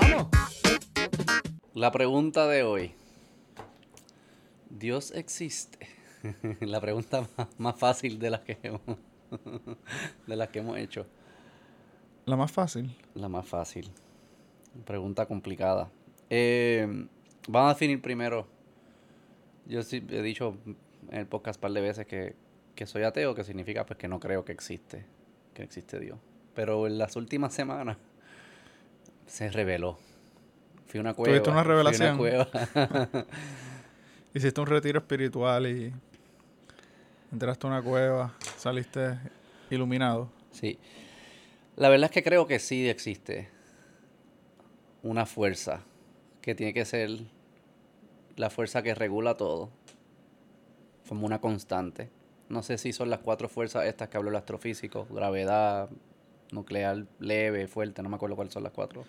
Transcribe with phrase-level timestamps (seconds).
[0.00, 0.26] Vamos.
[1.74, 2.92] La pregunta de hoy.
[4.70, 5.88] ¿Dios existe?
[6.60, 8.80] La pregunta más, más fácil de las que hemos,
[10.26, 11.06] de las que hemos hecho.
[12.26, 12.94] La más fácil.
[13.14, 13.90] La más fácil.
[14.84, 15.90] Pregunta complicada.
[16.30, 17.06] Eh,
[17.48, 18.46] vamos a definir primero.
[19.66, 20.56] Yo sí he dicho
[21.10, 22.36] en el podcast un par de veces que,
[22.74, 25.04] que soy ateo, que significa pues que no creo que existe,
[25.54, 26.18] que existe Dios.
[26.54, 27.96] Pero en las últimas semanas
[29.28, 29.98] se reveló.
[30.86, 31.30] Fui a una cueva.
[31.30, 32.18] ¿Tuviste una fui revelación?
[32.18, 32.48] cueva.
[34.34, 35.92] Hiciste un retiro espiritual y
[37.30, 39.18] entraste a una cueva, saliste
[39.70, 40.30] iluminado.
[40.50, 40.78] Sí.
[41.76, 43.48] La verdad es que creo que sí existe
[45.02, 45.82] una fuerza
[46.40, 47.10] que tiene que ser
[48.36, 49.70] la fuerza que regula todo,
[51.08, 52.10] como una constante.
[52.48, 55.90] No sé si son las cuatro fuerzas estas que habló el astrofísico, gravedad,
[56.52, 59.04] nuclear leve, fuerte, no me acuerdo cuáles son las cuatro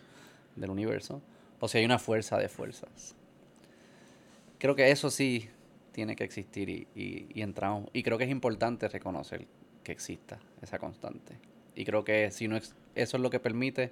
[0.55, 1.21] del universo,
[1.59, 3.15] o si hay una fuerza de fuerzas.
[4.57, 5.49] Creo que eso sí
[5.91, 7.89] tiene que existir y, y, y entramos.
[7.93, 9.47] Y creo que es importante reconocer
[9.83, 11.37] que exista esa constante.
[11.75, 13.91] Y creo que si no ex- eso es lo que permite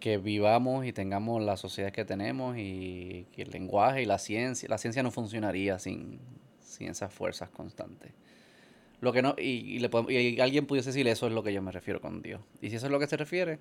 [0.00, 4.68] que vivamos y tengamos la sociedad que tenemos y que el lenguaje y la ciencia,
[4.68, 6.20] la ciencia no funcionaría sin,
[6.60, 8.12] sin esas fuerzas constantes.
[9.00, 9.42] Lo que no, y,
[9.76, 12.22] y le podemos- y alguien pudiese decir eso es lo que yo me refiero con
[12.22, 12.40] Dios.
[12.60, 13.58] Y si eso es lo que se refiere,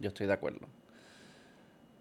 [0.00, 0.68] yo estoy de acuerdo.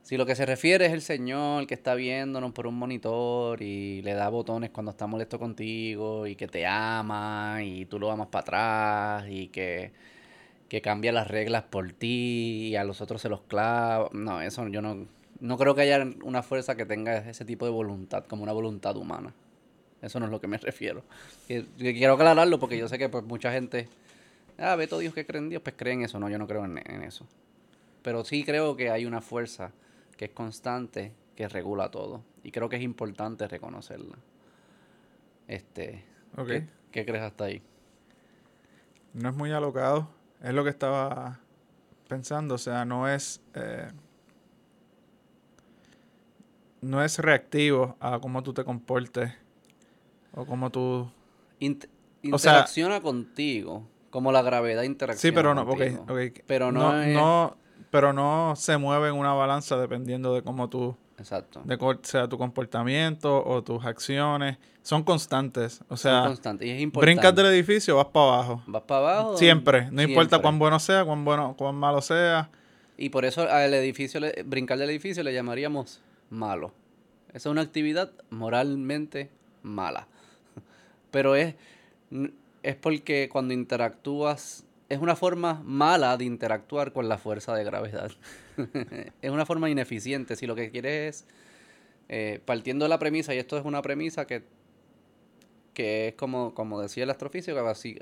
[0.01, 4.01] Si lo que se refiere es el Señor que está viéndonos por un monitor y
[4.01, 8.27] le da botones cuando está molesto contigo y que te ama y tú lo amas
[8.27, 8.41] para
[9.21, 9.93] atrás y que,
[10.69, 14.09] que cambia las reglas por ti y a los otros se los clava.
[14.13, 15.07] No, eso yo no,
[15.41, 18.97] no creo que haya una fuerza que tenga ese tipo de voluntad, como una voluntad
[18.97, 19.33] humana.
[20.03, 21.03] Eso no es lo que me refiero.
[21.47, 23.89] Que- que quiero aclararlo porque yo sé que pues, mucha gente,
[24.59, 26.19] ah, ve todo Dios que cree en Dios, pues creen eso.
[26.19, 27.25] No, yo no creo en, en eso.
[28.03, 29.71] Pero sí creo que hay una fuerza
[30.17, 32.21] que es constante, que regula todo.
[32.43, 34.17] Y creo que es importante reconocerla.
[35.47, 36.03] Este,
[36.37, 36.47] Ok.
[36.47, 37.61] ¿qué, qué crees hasta ahí?
[39.13, 40.09] No es muy alocado.
[40.41, 41.39] Es lo que estaba
[42.09, 42.55] pensando.
[42.55, 43.41] O sea, no es.
[43.53, 43.87] eh,
[46.81, 49.31] no es reactivo a cómo tú te comportes.
[50.33, 51.09] O cómo tú.
[51.59, 51.87] Int-
[52.31, 55.61] O sea- interacciona contigo, como la gravedad interacciona Sí, pero no.
[55.63, 56.05] Ok, contigo.
[56.09, 56.43] ok.
[56.47, 57.57] Pero no es- no-
[57.89, 60.95] pero no se mueve en una balanza dependiendo de cómo tú.
[61.19, 61.61] Exacto.
[61.63, 64.57] De cuál sea tu comportamiento o tus acciones.
[64.81, 65.79] Son constantes.
[65.87, 66.67] O Son sea, constantes.
[66.67, 67.13] Y es importante.
[67.13, 68.63] brincas del edificio, vas para abajo.
[68.65, 69.37] Vas para abajo.
[69.37, 69.89] Siempre.
[69.91, 72.49] No importa cuán bueno sea, cuán bueno, cuán malo sea.
[72.97, 76.73] Y por eso al edificio, le- brincar del edificio le llamaríamos malo.
[77.29, 79.29] Esa es una actividad moralmente
[79.61, 80.07] mala.
[81.13, 81.53] Pero es,
[82.63, 88.11] es porque cuando interactúas, es una forma mala de interactuar con la fuerza de gravedad.
[89.21, 90.35] es una forma ineficiente.
[90.35, 91.27] Si lo que quieres es,
[92.09, 94.43] eh, partiendo de la premisa, y esto es una premisa que,
[95.75, 97.99] que es como, como decía el astrofísico, así,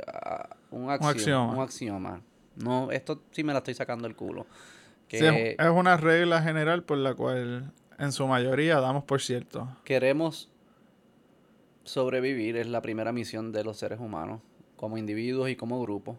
[0.72, 1.53] un, axioma, axioma.
[1.53, 2.22] un axioma.
[2.55, 4.47] No, esto sí me la estoy sacando el culo.
[5.09, 9.22] Que Sí, es, es una regla general por la cual en su mayoría damos por
[9.22, 9.67] cierto.
[9.83, 10.50] queremos
[11.83, 14.41] sobrevivir, es la primera misión de los seres humanos,
[14.75, 16.17] como individuos y como grupo.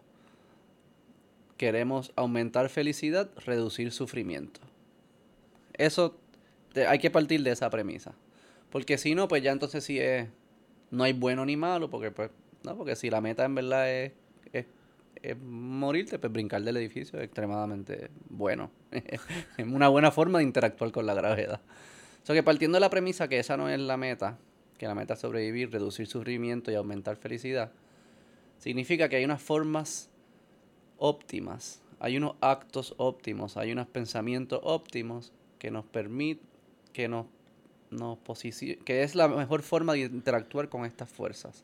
[1.57, 4.59] Queremos aumentar felicidad, reducir sufrimiento.
[5.73, 6.15] Eso
[6.73, 8.13] te- hay que partir de esa premisa.
[8.69, 10.27] Porque si no, pues ya entonces sí es.
[10.91, 12.31] No hay bueno ni malo, porque pues.
[12.63, 14.13] No, porque si la meta en verdad es,
[14.51, 14.65] es,
[15.21, 18.71] es morirte, pues brincar del edificio es extremadamente bueno.
[18.91, 19.19] es
[19.65, 21.61] una buena forma de interactuar con la gravedad.
[22.23, 24.37] O sea que partiendo de la premisa que esa no es la meta,
[24.77, 27.71] que la meta es sobrevivir, reducir sufrimiento y aumentar felicidad,
[28.57, 30.09] significa que hay unas formas
[30.97, 36.45] óptimas, hay unos actos óptimos, hay unos pensamientos óptimos que nos permiten,
[36.91, 37.25] que nos,
[37.89, 38.17] nos
[38.85, 41.63] que es la mejor forma de interactuar con estas fuerzas.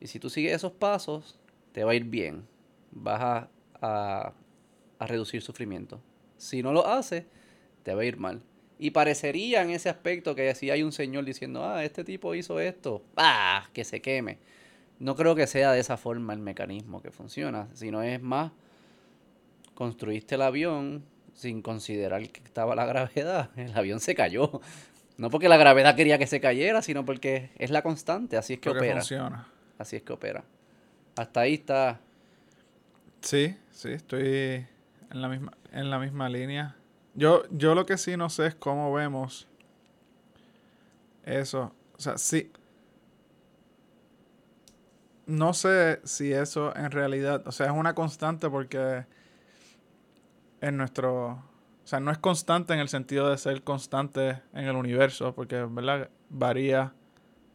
[0.00, 1.38] Y si tú sigues esos pasos,
[1.72, 2.46] te va a ir bien.
[2.92, 3.48] Vas a,
[3.80, 4.32] a,
[4.98, 6.00] a reducir sufrimiento.
[6.36, 7.24] Si no lo haces,
[7.82, 8.42] te va a ir mal.
[8.78, 12.60] Y parecería en ese aspecto que si hay un señor diciendo, ah, este tipo hizo
[12.60, 13.68] esto, ¡ah!
[13.72, 14.38] Que se queme.
[15.00, 18.52] No creo que sea de esa forma el mecanismo que funciona, sino es más,
[19.74, 21.04] construiste el avión
[21.34, 23.50] sin considerar que estaba la gravedad.
[23.56, 24.60] El avión se cayó.
[25.16, 28.60] No porque la gravedad quería que se cayera, sino porque es la constante, así es
[28.60, 29.00] que Porque opera.
[29.00, 29.48] funciona.
[29.78, 30.44] Así es que opera.
[31.16, 32.00] Hasta ahí está.
[33.20, 34.66] Sí, sí, estoy
[35.10, 36.76] en la misma, en la misma línea.
[37.18, 39.48] Yo, yo lo que sí no sé es cómo vemos
[41.24, 41.72] eso.
[41.96, 42.52] O sea, sí.
[45.26, 49.04] No sé si eso en realidad, o sea, es una constante porque
[50.60, 51.42] en nuestro
[51.88, 56.10] sea, no es constante en el sentido de ser constante en el universo, porque, ¿verdad?
[56.28, 56.92] Varía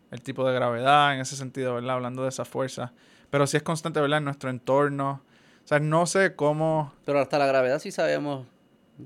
[0.09, 1.91] el tipo de gravedad en ese sentido, ¿verdad?
[1.91, 2.93] Hablando de esa fuerza.
[3.29, 4.17] Pero sí es constante, ¿verdad?
[4.17, 5.21] En nuestro entorno.
[5.63, 6.93] O sea, no sé cómo...
[7.05, 8.47] Pero hasta la gravedad sí sabemos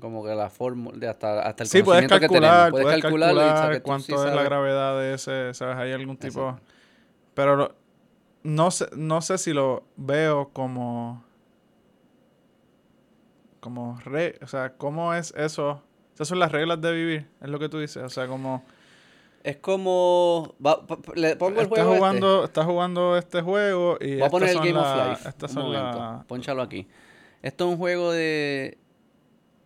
[0.00, 2.80] como que la fórmula, hasta, hasta el Sí, puedes conocimiento que calcular, tenemos.
[2.82, 4.44] puedes calcular, saber que tú cuánto sí es la sabes.
[4.44, 5.76] gravedad de ese, ¿sabes?
[5.76, 6.48] Hay algún tipo...
[6.50, 6.66] Exacto.
[7.34, 7.74] Pero lo-
[8.42, 11.24] no sé, no sé si lo veo como...
[13.60, 14.38] Como re...
[14.42, 15.82] O sea, ¿cómo es eso?
[16.14, 18.02] Esas son las reglas de vivir, es lo que tú dices.
[18.02, 18.64] O sea, como...
[19.42, 20.54] Es como...
[20.64, 21.98] va- pa- le pongo el Estás juego este.
[21.98, 25.28] jugando, estás jugando este juego y Voy a poner el Game of la- Life.
[25.28, 25.98] Estas son momento.
[25.98, 26.88] la- Pónchalo aquí.
[27.42, 28.78] Esto es un juego de...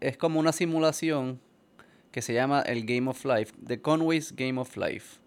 [0.03, 1.41] Es como una simulación
[2.11, 3.55] que se llama el Game of Life.
[3.65, 5.21] The Conway's Game of Life.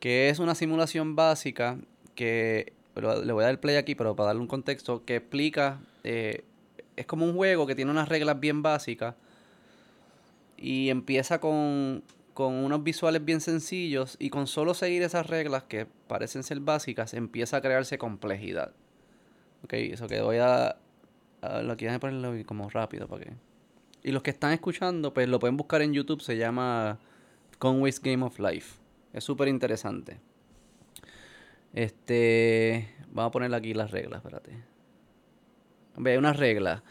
[0.00, 1.78] Que es una simulación básica
[2.16, 2.72] que...
[2.96, 5.80] le voy a dar play aquí, pero para darle un contexto, que explica...
[6.02, 6.42] eh,
[6.96, 9.14] es como un juego que tiene unas reglas bien básicas.
[10.56, 12.02] Y empieza con,
[12.34, 14.16] con unos visuales bien sencillos.
[14.18, 18.72] Y con solo seguir esas reglas que parecen ser básicas, empieza a crearse complejidad.
[19.62, 20.76] Ok, eso que voy a...
[21.62, 23.51] lo que ponerlo como rápido para que...
[24.02, 26.20] Y los que están escuchando, pues lo pueden buscar en YouTube.
[26.20, 26.98] Se llama
[27.58, 28.78] Conway's Game of Life.
[29.12, 30.18] Es súper interesante.
[31.72, 32.88] Este...
[33.12, 34.52] Vamos a ponerle aquí las reglas, espérate.
[35.96, 36.82] Ve, una regla.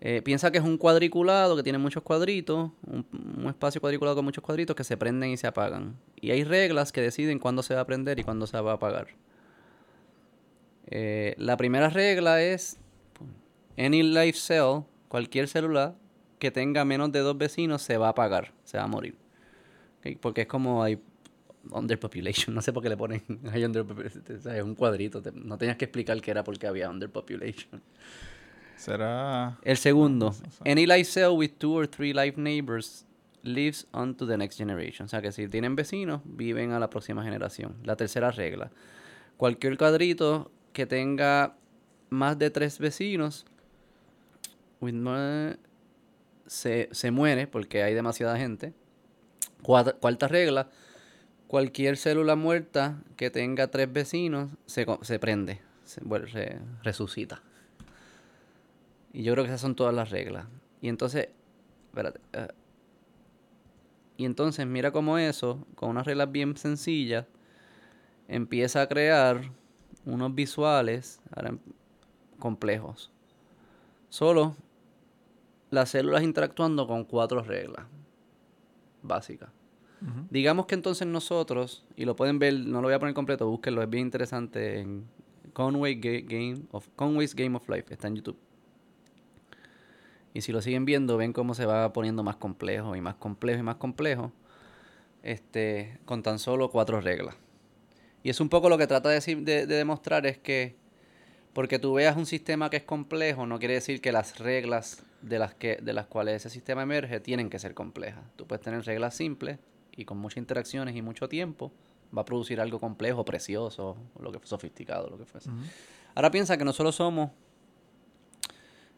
[0.00, 3.06] Eh, piensa que es un cuadriculado que tiene muchos cuadritos, un,
[3.38, 5.96] un espacio cuadriculado con muchos cuadritos que se prenden y se apagan.
[6.20, 8.74] Y hay reglas que deciden cuándo se va a prender y cuándo se va a
[8.74, 9.08] apagar.
[10.86, 12.78] Eh, la primera regla es
[13.78, 15.96] any life cell, cualquier célula
[16.42, 19.14] que tenga menos de dos vecinos se va a apagar, se va a morir.
[20.20, 21.00] Porque es como hay
[21.70, 23.22] underpopulation, no sé por qué le ponen
[23.52, 26.90] hay underpopulation, o sea, es un cuadrito, no tenías que explicar que era porque había
[26.90, 27.80] underpopulation.
[28.76, 29.56] Será...
[29.62, 30.34] El segundo,
[30.66, 33.06] any life cell with two or three live neighbors
[33.44, 35.04] lives on to the next generation.
[35.04, 37.76] O sea que si tienen vecinos, viven a la próxima generación.
[37.84, 38.72] La tercera regla,
[39.36, 41.54] cualquier cuadrito que tenga
[42.10, 43.46] más de tres vecinos
[44.80, 45.56] with more-
[46.46, 48.72] se, se muere porque hay demasiada gente.
[49.62, 50.70] Cuarta, cuarta regla,
[51.46, 56.00] cualquier célula muerta que tenga tres vecinos se, se prende, se,
[56.82, 57.42] resucita.
[59.12, 60.46] Y yo creo que esas son todas las reglas.
[60.80, 61.28] Y entonces,
[61.90, 62.20] espérate.
[62.32, 62.48] eh,
[64.16, 67.26] y entonces mira cómo eso, con unas reglas bien sencillas,
[68.28, 69.50] empieza a crear
[70.04, 71.20] unos visuales
[72.38, 73.10] complejos.
[74.10, 74.56] Solo
[75.72, 77.86] las células interactuando con cuatro reglas
[79.02, 79.50] básicas.
[80.30, 83.82] Digamos que entonces nosotros, y lo pueden ver, no lo voy a poner completo, búsquenlo,
[83.82, 85.06] es bien interesante en
[85.52, 88.38] Conway Ga- Game of, Conway's Game of Life, está en YouTube.
[90.34, 93.60] Y si lo siguen viendo, ven cómo se va poniendo más complejo y más complejo
[93.60, 94.32] y más complejo,
[95.22, 97.36] este, con tan solo cuatro reglas.
[98.22, 100.76] Y es un poco lo que trata de, decir- de- de demostrar es que
[101.52, 105.38] porque tú veas un sistema que es complejo, no quiere decir que las reglas de
[105.38, 108.24] las, que, de las cuales ese sistema emerge tienen que ser complejas.
[108.36, 109.58] Tú puedes tener reglas simples
[109.96, 111.72] y con muchas interacciones y mucho tiempo
[112.16, 115.50] va a producir algo complejo, precioso, lo que sofisticado, lo que fuese.
[116.14, 117.30] Ahora piensa que nosotros somos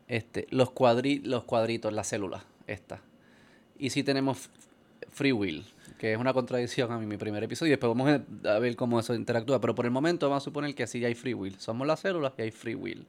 [0.09, 3.01] este, los, cuadri los cuadritos, las células, estas.
[3.79, 4.51] Y si tenemos
[5.11, 5.65] free will,
[5.99, 8.09] que es una contradicción a mí, mi primer episodio, y después vamos
[8.45, 9.61] a a ver cómo eso interactúa.
[9.61, 11.59] Pero por el momento vamos a suponer que sí hay free will.
[11.59, 13.07] Somos las células y hay free will.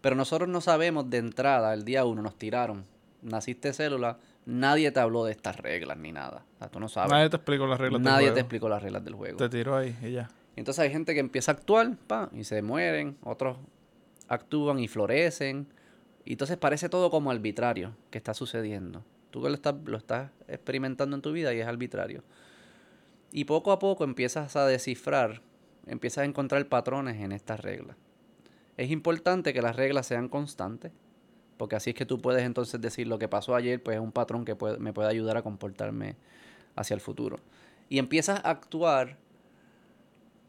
[0.00, 2.84] Pero nosotros no sabemos de entrada, el día uno nos tiraron.
[3.22, 6.44] Naciste célula, nadie te habló de estas reglas ni nada.
[6.54, 7.10] O sea, tú no sabes.
[7.12, 8.34] Nadie te explicó las reglas del Nadie juego.
[8.34, 9.36] te explicó las reglas del juego.
[9.36, 10.30] Te tiró ahí y ya.
[10.56, 13.58] Entonces hay gente que empieza a actuar, pa, y se mueren, otros
[14.28, 15.68] actúan y florecen.
[16.24, 19.04] Y entonces parece todo como arbitrario que está sucediendo.
[19.30, 22.22] Tú que lo estás, lo estás experimentando en tu vida y es arbitrario.
[23.32, 25.40] Y poco a poco empiezas a descifrar,
[25.86, 27.96] empiezas a encontrar patrones en estas reglas.
[28.80, 30.90] Es importante que las reglas sean constantes,
[31.58, 34.10] porque así es que tú puedes entonces decir lo que pasó ayer, pues es un
[34.10, 36.16] patrón que me puede ayudar a comportarme
[36.76, 37.36] hacia el futuro.
[37.90, 39.18] Y empiezas a actuar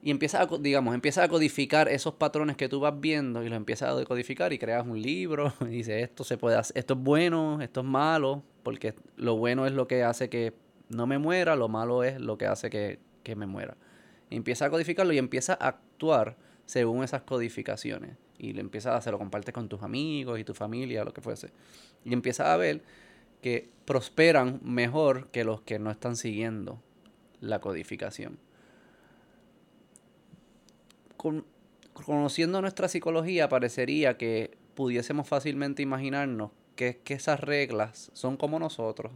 [0.02, 3.58] y empiezas a, digamos, empiezas a codificar esos patrones que tú vas viendo y los
[3.58, 7.02] empiezas a decodificar y creas un libro y dices, esto se puede hacer, esto es
[7.02, 10.54] bueno, esto es malo, porque lo bueno es lo que hace que
[10.88, 13.76] no me muera, lo malo es lo que hace que, que me muera.
[14.30, 18.18] Y empiezas a codificarlo y empiezas a actuar según esas codificaciones.
[18.38, 21.22] Y lo empiezas a hacer, lo compartes con tus amigos y tu familia, lo que
[21.22, 21.50] fuese.
[22.06, 22.82] Y empiezas a ver
[23.42, 26.82] que prosperan mejor que los que no están siguiendo
[27.40, 28.38] la codificación
[31.22, 31.46] con-
[31.94, 39.12] conociendo nuestra psicología, parecería que pudiésemos fácilmente imaginarnos que, que esas reglas son como nosotros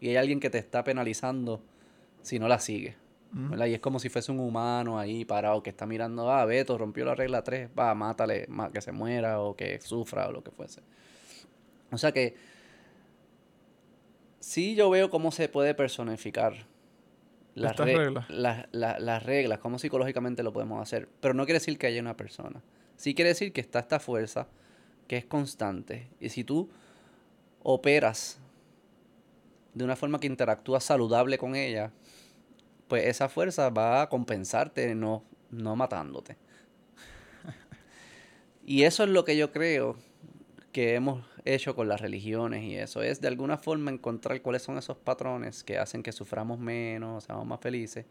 [0.00, 1.60] y hay alguien que te está penalizando
[2.22, 2.94] si no las sigues.
[3.68, 7.04] Y es como si fuese un humano ahí parado que está mirando, ah, Beto rompió
[7.04, 10.80] la regla 3, va, mátale, que se muera o que sufra o lo que fuese.
[11.92, 12.34] O sea que
[14.40, 16.54] sí yo veo cómo se puede personificar
[17.54, 18.30] las, reglas.
[18.30, 21.08] las- la- las reglas, cómo psicológicamente lo podemos hacer.
[21.20, 22.62] Pero no quiere decir que haya una persona.
[22.96, 24.46] Sí quiere decir que está esta fuerza
[25.06, 26.08] que es constante.
[26.20, 26.68] Y si tú
[27.62, 28.38] operas
[29.74, 31.92] de una forma que interactúas saludable con ella,
[32.88, 36.36] pues esa fuerza va a compensarte, no, no matándote.
[38.64, 39.96] Y eso es lo que yo creo
[40.72, 44.76] que hemos hecho con las religiones y eso, es de alguna forma encontrar cuáles son
[44.78, 48.04] esos patrones que hacen que suframos menos, seamos más felices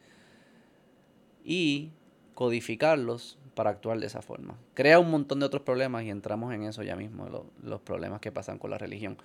[1.44, 1.92] y
[2.34, 4.58] codificarlos para actuar de esa forma.
[4.74, 8.22] Crea un montón de otros problemas y entramos en eso ya mismo, lo- los problemas
[8.22, 9.18] que pasan con la religión.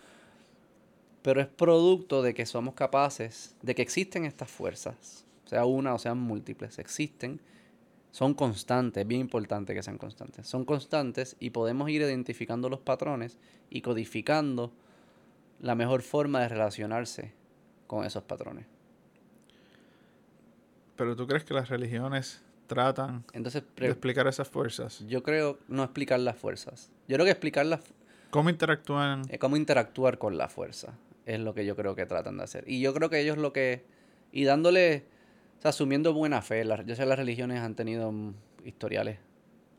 [1.22, 5.98] Pero es producto de que somos capaces, de que existen estas fuerzas, sea una o
[5.98, 7.38] sean múltiples, existen,
[8.10, 12.80] son constantes, es bien importante que sean constantes, son constantes y podemos ir identificando los
[12.80, 13.36] patrones
[13.68, 14.72] y codificando
[15.60, 17.34] la mejor forma de relacionarse
[17.86, 18.64] con esos patrones.
[20.96, 25.04] Pero tú crees que las religiones tratan Entonces, de explicar esas fuerzas.
[25.06, 26.90] yo creo no explicar las fuerzas.
[27.08, 27.80] Yo creo que explicar las,
[28.30, 29.24] ¿Cómo interactúan?
[29.28, 30.94] eh, cómo interactuar con la fuerza
[31.26, 32.64] es lo que yo creo que tratan de hacer.
[32.66, 33.84] Y yo creo que ellos lo que...
[34.32, 35.11] Y dándole...
[35.62, 36.64] O sea, asumiendo buena fe.
[36.66, 39.20] yo sé que las religiones han tenido mm, historiales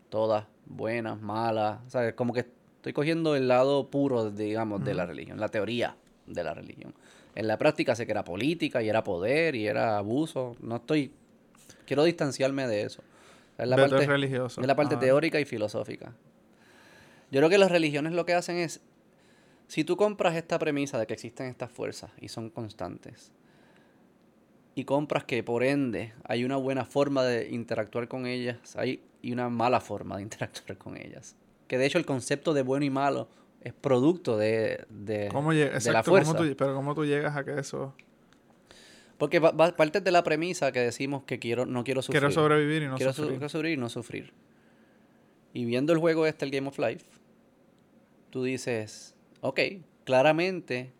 [0.07, 1.81] todas buenas, malas.
[1.85, 2.45] O sea, como que
[2.77, 5.41] estoy cogiendo el lado puro, digamos, de la religión.
[5.41, 6.93] La teoría de la religión.
[7.35, 10.55] En la práctica sé que era política y era poder y era abuso.
[10.61, 11.11] No estoy...
[11.85, 13.03] Quiero distanciarme de eso.
[13.57, 14.61] Es la parte, religioso.
[14.61, 16.13] es la parte Ah, teórica y filosófica.
[17.29, 18.79] Yo creo que las religiones lo que hacen es,
[19.67, 23.33] si tú compras esta premisa de que existen estas fuerzas y son constantes,
[24.75, 29.31] y compras que por ende hay una buena forma de interactuar con ellas hay, y
[29.31, 31.35] una mala forma de interactuar con ellas,
[31.67, 33.27] que de hecho el concepto de bueno y malo
[33.61, 36.35] es producto de, de, ¿Cómo la ¿cómo fuerza.
[36.35, 37.93] tú- pero ¿cómo tú llegas a que eso...
[39.17, 42.19] Porque va, va- parte de la premisa que decimos que quiero, no quiero sufrir.
[42.19, 43.37] Quiero sobrevivir y no quiero su- sufrir.
[43.37, 44.33] quiero sobrevivir y no sufrir.
[45.53, 47.05] Y viendo el juego este, el Game of Life,
[48.31, 49.59] tú dices, ok,
[50.03, 50.91] claramente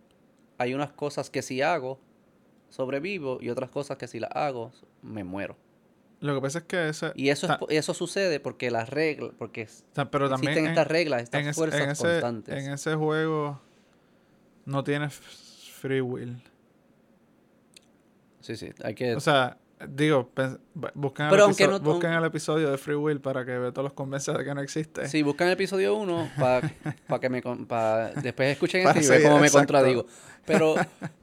[0.57, 1.99] hay unas cosas que si hago,
[2.73, 4.71] sobrevivo, y otras cosas que si las hago,
[5.03, 5.55] me muero.
[6.21, 7.11] Lo que pasa es que ese...
[7.15, 9.67] Y eso, ta- eso sucede porque las reglas, porque
[10.09, 12.63] pero también existen en- estas reglas, estas en fuerzas en ese, constantes.
[12.65, 13.59] En ese juego
[14.65, 16.41] no tienes free will.
[18.39, 19.15] Sí, sí, hay que...
[19.15, 20.29] O sea, digo,
[20.93, 23.83] busquen, Pero el, aunque episo- no- busquen el episodio de Free Will para que Beto
[23.83, 25.07] los convenza de que no existe.
[25.09, 26.61] Sí, buscan el episodio 1 para
[27.19, 27.41] que me...
[27.41, 30.05] pa- después escuchen esto y vean cómo me contradigo.
[30.45, 30.75] Pero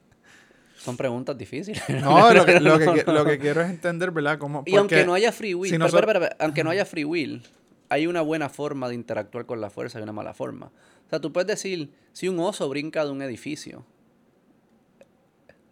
[0.82, 1.82] son preguntas difíciles.
[2.02, 3.12] No, lo que, lo, que, No, qui- no.
[3.12, 4.38] lo que quiero es entender, ¿verdad?
[4.38, 7.42] Cómo, Y aunque no haya free will, si pero, nosotros- aunque no haya free will,
[7.88, 10.66] hay una buena forma de interactuar con la fuerza y una mala forma.
[11.06, 13.84] O sea, tú puedes decir, si un oso brinca de un edificio,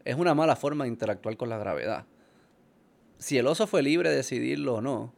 [0.04, 2.06] es una mala forma de interactuar con la gravedad.
[3.18, 5.12] Si el oso fue libre de decidirlo o no,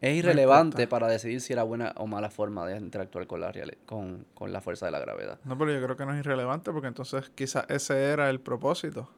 [0.00, 3.52] es irrelevante para decidir si era buena o mala forma de interactuar con la,
[3.86, 5.38] con, con la fuerza de la gravedad.
[5.44, 9.10] No, pero yo creo que no es irrelevante porque entonces quizás ese era el propósito.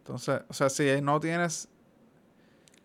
[0.00, 1.68] Entonces, o sea, si no tienes...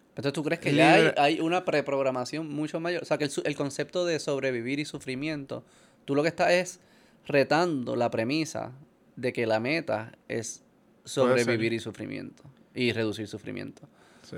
[0.10, 3.01] Entonces, ¿tú crees que ya hay, hay una preprogramación mucho mayor?
[3.03, 5.63] O sea, que el, el concepto de sobrevivir y sufrimiento,
[6.05, 6.79] tú lo que estás es
[7.27, 8.72] retando la premisa
[9.17, 10.63] de que la meta es
[11.03, 12.43] sobrevivir y sufrimiento
[12.74, 13.81] y reducir sufrimiento.
[14.24, 14.38] Sí.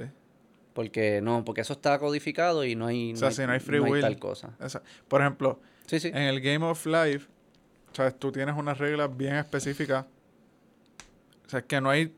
[0.74, 3.79] Porque no, porque eso está codificado y no hay, O sea, si no hay free
[3.79, 4.01] will.
[4.01, 4.55] tal cosa.
[4.60, 6.07] Esa- Por ejemplo, Sí, sí.
[6.10, 7.27] en el Game of Life,
[7.93, 8.17] ¿sabes?
[8.17, 10.05] Tú tienes unas reglas bien específicas.
[11.46, 12.13] O sea, es que no hay...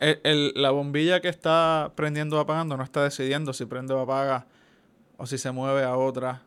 [0.00, 4.00] el- el- la bombilla que está prendiendo o apagando no está decidiendo si prende o
[4.00, 4.46] apaga
[5.16, 6.42] o si se mueve a otra.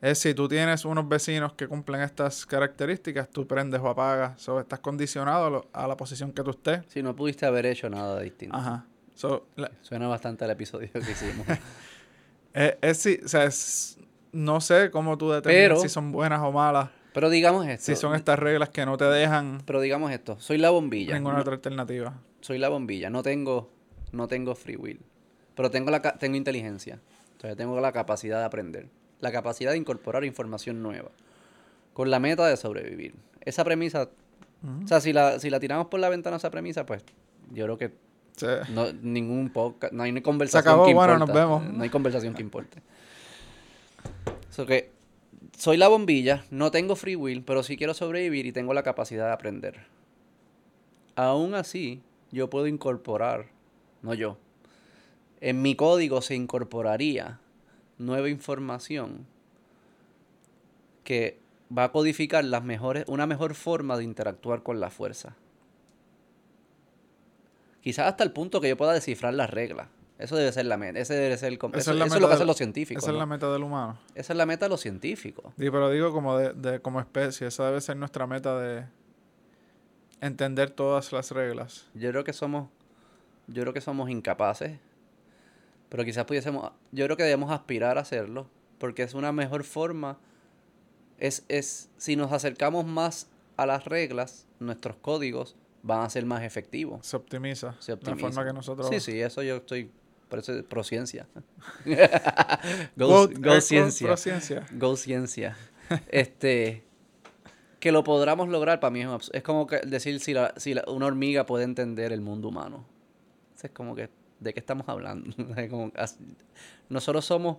[0.00, 4.40] Es si tú tienes unos vecinos que cumplen estas características, tú prendes o apagas.
[4.40, 6.80] So, estás condicionado a, lo- a la posición que tú estés.
[6.88, 8.56] Si no pudiste haber hecho nada distinto.
[8.56, 8.84] Ajá.
[9.14, 11.46] So, la- Suena bastante al episodio que hicimos.
[12.54, 13.98] es, es si- o sea, es-
[14.32, 16.90] no sé cómo tú determinas Pero- si son buenas o malas.
[17.12, 17.84] Pero digamos esto.
[17.84, 20.40] Si son estas reglas que no te dejan Pero digamos esto.
[20.40, 21.14] Soy la bombilla.
[21.14, 22.14] ninguna No- otra alternativa.
[22.42, 23.70] Soy la bombilla, no tengo,
[24.12, 25.00] no tengo free will,
[25.54, 27.00] pero tengo, la, tengo inteligencia,
[27.32, 28.88] entonces tengo la capacidad de aprender,
[29.20, 31.10] la capacidad de incorporar información nueva,
[31.94, 33.14] con la meta de sobrevivir.
[33.40, 34.10] Esa premisa,
[34.84, 37.02] o sea, si la, si la tiramos por la ventana esa premisa, pues
[37.50, 38.46] yo creo que Sí.
[38.70, 41.74] no, ningún podcast, no hay conversación acabó, que bueno, importa, nos vemos.
[41.74, 42.80] no hay conversación que importe.
[44.48, 44.90] So que
[45.56, 49.26] soy la bombilla, no tengo free will, pero sí quiero sobrevivir y tengo la capacidad
[49.26, 49.80] de aprender.
[51.14, 52.00] Aún así,
[52.32, 53.46] yo puedo incorporar,
[54.02, 54.36] no yo,
[55.40, 57.38] en mi código se incorporaría
[57.98, 59.26] nueva información
[61.04, 61.38] que
[61.76, 65.36] va a codificar las mejores, una mejor forma de interactuar con la fuerza.
[67.80, 69.88] Quizás hasta el punto que yo pueda descifrar las reglas.
[70.18, 71.00] Eso debe ser la meta.
[71.00, 73.02] Ese debe ser el, eso, es eso lo que hacen los científicos.
[73.02, 73.98] Esa es la meta del humano.
[74.14, 75.52] Esa es la meta de los científicos.
[75.58, 78.84] Sí, pero digo como de, de- como especie, esa debe ser nuestra meta de
[80.22, 81.86] entender todas las reglas.
[81.94, 82.70] Yo creo que somos,
[83.48, 84.78] yo creo que somos incapaces,
[85.88, 88.48] pero quizás pudiésemos, yo creo que debemos aspirar a hacerlo,
[88.78, 90.18] porque es una mejor forma,
[91.18, 96.42] es, es, si nos acercamos más a las reglas, nuestros códigos van a ser más
[96.44, 97.04] efectivos.
[97.04, 97.74] Se optimiza.
[97.80, 98.28] Se La optimiza.
[98.28, 98.88] forma que nosotros...
[98.88, 99.90] Sí, sí, eso yo estoy,
[100.28, 101.26] por eso es pro ciencia.
[102.96, 104.06] go, go air quote, ciencia.
[104.06, 104.66] pro ciencia.
[104.72, 105.56] Go ciencia.
[106.08, 106.84] este.
[107.82, 109.00] Que lo podamos lograr para mí
[109.32, 112.84] es, como que decir si, la, si la- una hormiga puede entender el mundo humano.
[113.60, 114.08] Es como que,
[114.38, 115.34] ¿de qué estamos hablando?
[115.68, 115.90] Como,
[116.88, 117.56] nosotros somos.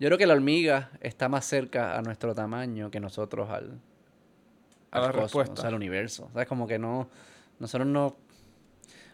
[0.00, 3.78] Yo creo que la hormiga está más cerca a nuestro tamaño que nosotros al,
[4.92, 5.12] A la
[5.74, 6.30] universo.
[6.34, 7.10] O como que no.
[7.58, 8.16] Nosotros no.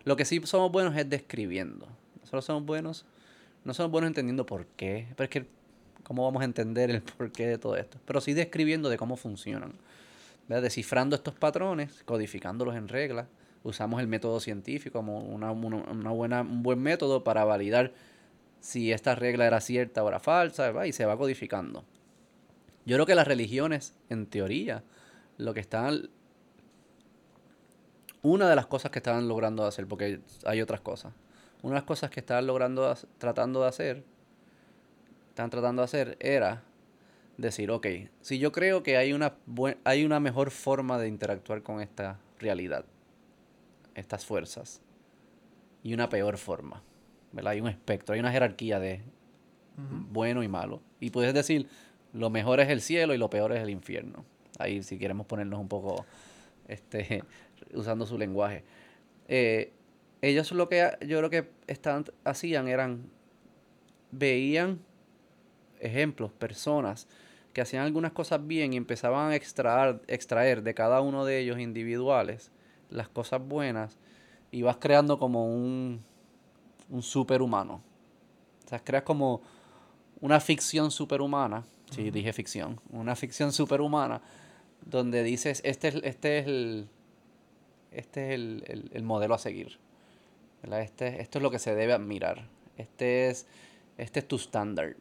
[0.05, 1.89] Lo que sí somos buenos es describiendo.
[2.21, 3.05] Nosotros somos buenos.
[3.65, 5.09] No somos buenos entendiendo por qué.
[5.17, 5.47] Pero es que.
[6.05, 7.99] ¿Cómo vamos a entender el porqué de todo esto?
[8.05, 9.73] Pero sí describiendo de cómo funcionan.
[10.53, 10.65] ¿Verdad?
[10.65, 13.27] Descifrando estos patrones, codificándolos en reglas.
[13.63, 17.95] Usamos el método científico como una, buena, un buen método para validar
[18.61, 21.85] si esta regla era cierta o era falsa, y se va codificando.
[22.85, 24.85] Yo creo que las religiones, en teoría,
[25.39, 26.11] lo que están...
[28.21, 31.15] Una de las cosas que estaban logrando hacer, porque hay otras cosas.
[31.63, 34.05] Una de las cosas que estaban logrando, tratando de hacer,
[35.31, 36.63] estaban tratando de hacer, era
[37.37, 37.87] decir, ok,
[38.21, 39.35] si yo creo que hay una,
[39.85, 42.85] hay una mejor forma de interactuar con esta realidad,
[43.95, 44.83] estas fuerzas,
[45.83, 46.83] y una peor forma,
[47.33, 47.53] ¿verdad?
[47.53, 49.03] Hay un espectro, hay una jerarquía de
[49.77, 50.83] bueno y malo.
[51.01, 51.69] Y puedes decir,
[52.13, 54.25] lo mejor es el cielo y lo peor es el infierno.
[54.59, 56.05] Ahí si queremos ponernos un poco,
[56.69, 57.25] este,
[57.75, 58.65] usando su lenguaje.
[59.29, 59.73] Eh,
[60.21, 63.11] ellos lo que yo creo que estaban, hacían eran,
[64.13, 64.81] veían
[65.81, 67.09] ejemplos, personas
[67.53, 71.59] que hacían algunas cosas bien y empezaban a extraer, extraer de cada uno de ellos
[71.59, 72.51] individuales
[72.91, 73.99] las cosas buenas
[74.51, 76.03] y vas creando como un,
[76.91, 77.83] un superhumano.
[78.65, 79.43] O sea, creas como
[80.21, 84.23] una ficción superhumana, si dije ficción, una ficción superhumana
[84.87, 86.89] donde dices, este es, este es el
[87.91, 89.79] este es el, el- el modelo a seguir.
[90.63, 90.81] ¿verdad?
[90.83, 92.47] Este, esto es lo que se debe admirar.
[92.79, 93.47] Este es,
[93.99, 94.97] este es tu estándar.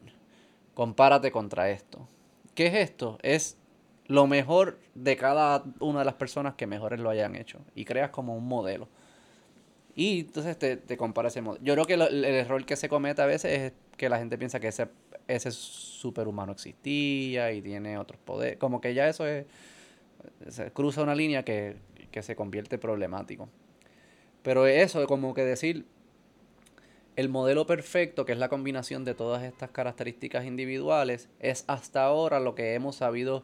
[0.74, 2.06] Compárate contra esto.
[2.54, 3.18] ¿Qué es esto?
[3.22, 3.56] Es
[4.06, 7.60] lo mejor de cada una de las personas que mejores lo hayan hecho.
[7.74, 8.88] Y creas como un modelo.
[9.94, 11.62] Y entonces te, te compara ese modelo.
[11.64, 14.38] Yo creo que lo- el error que se comete a veces es que la gente
[14.38, 14.88] piensa que ese,
[15.28, 18.58] ese superhumano existía y tiene otros poderes.
[18.58, 19.46] Como que ya eso es.
[20.48, 21.76] Se cruza una línea que,
[22.10, 23.48] que se convierte problemático.
[24.42, 25.86] Pero eso como que decir
[27.16, 32.40] el modelo perfecto, que es la combinación de todas estas características individuales, es hasta ahora
[32.40, 33.42] lo que hemos sabido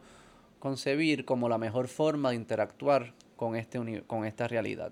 [0.59, 4.91] concebir como la mejor forma de interactuar con, este con esta realidad.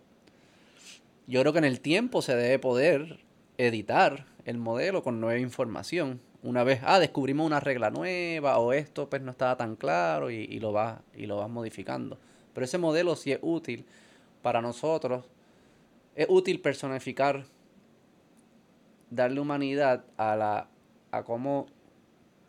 [1.28, 3.20] Yo creo que en el tiempo se debe poder
[3.58, 6.22] editar el modelo con nueva información.
[6.44, 10.36] Una vez, ah, descubrimos una regla nueva o esto pues no estaba tan claro y,
[10.36, 12.18] y lo vas y lo vas modificando.
[12.54, 13.86] Pero ese modelo sí es útil
[14.42, 15.26] para nosotros.
[16.16, 17.46] Es útil personificar,
[19.10, 20.68] darle humanidad a la
[21.12, 21.68] a cómo,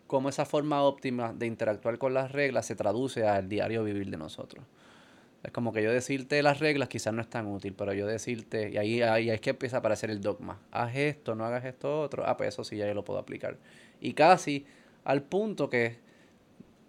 [0.07, 4.16] cómo esa forma óptima de interactuar con las reglas se traduce al diario vivir de
[4.16, 4.64] nosotros.
[5.42, 8.71] Es como que yo decirte las reglas quizás no es tan útil, pero yo decirte,
[8.71, 10.61] y ahí, ahí es que empieza a aparecer el dogma.
[10.73, 12.25] Haz esto, no hagas esto otro.
[12.27, 13.57] Ah, pues eso sí ya yo lo puedo aplicar.
[14.01, 14.66] Y casi
[15.05, 15.99] al punto que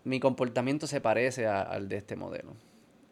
[0.03, 2.55] mi comportamiento se parece al de este modelo.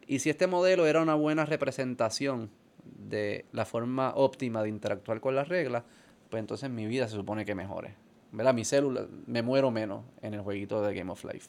[0.06, 2.50] Y si este modelo era una buena representación
[2.84, 5.84] de la forma óptima de interactuar con las reglas,
[6.30, 7.94] pues entonces mi vida se supone que mejore.
[8.32, 8.52] ¿Verdad?
[8.54, 11.48] Mi célula, me muero menos en el jueguito de Game of Life.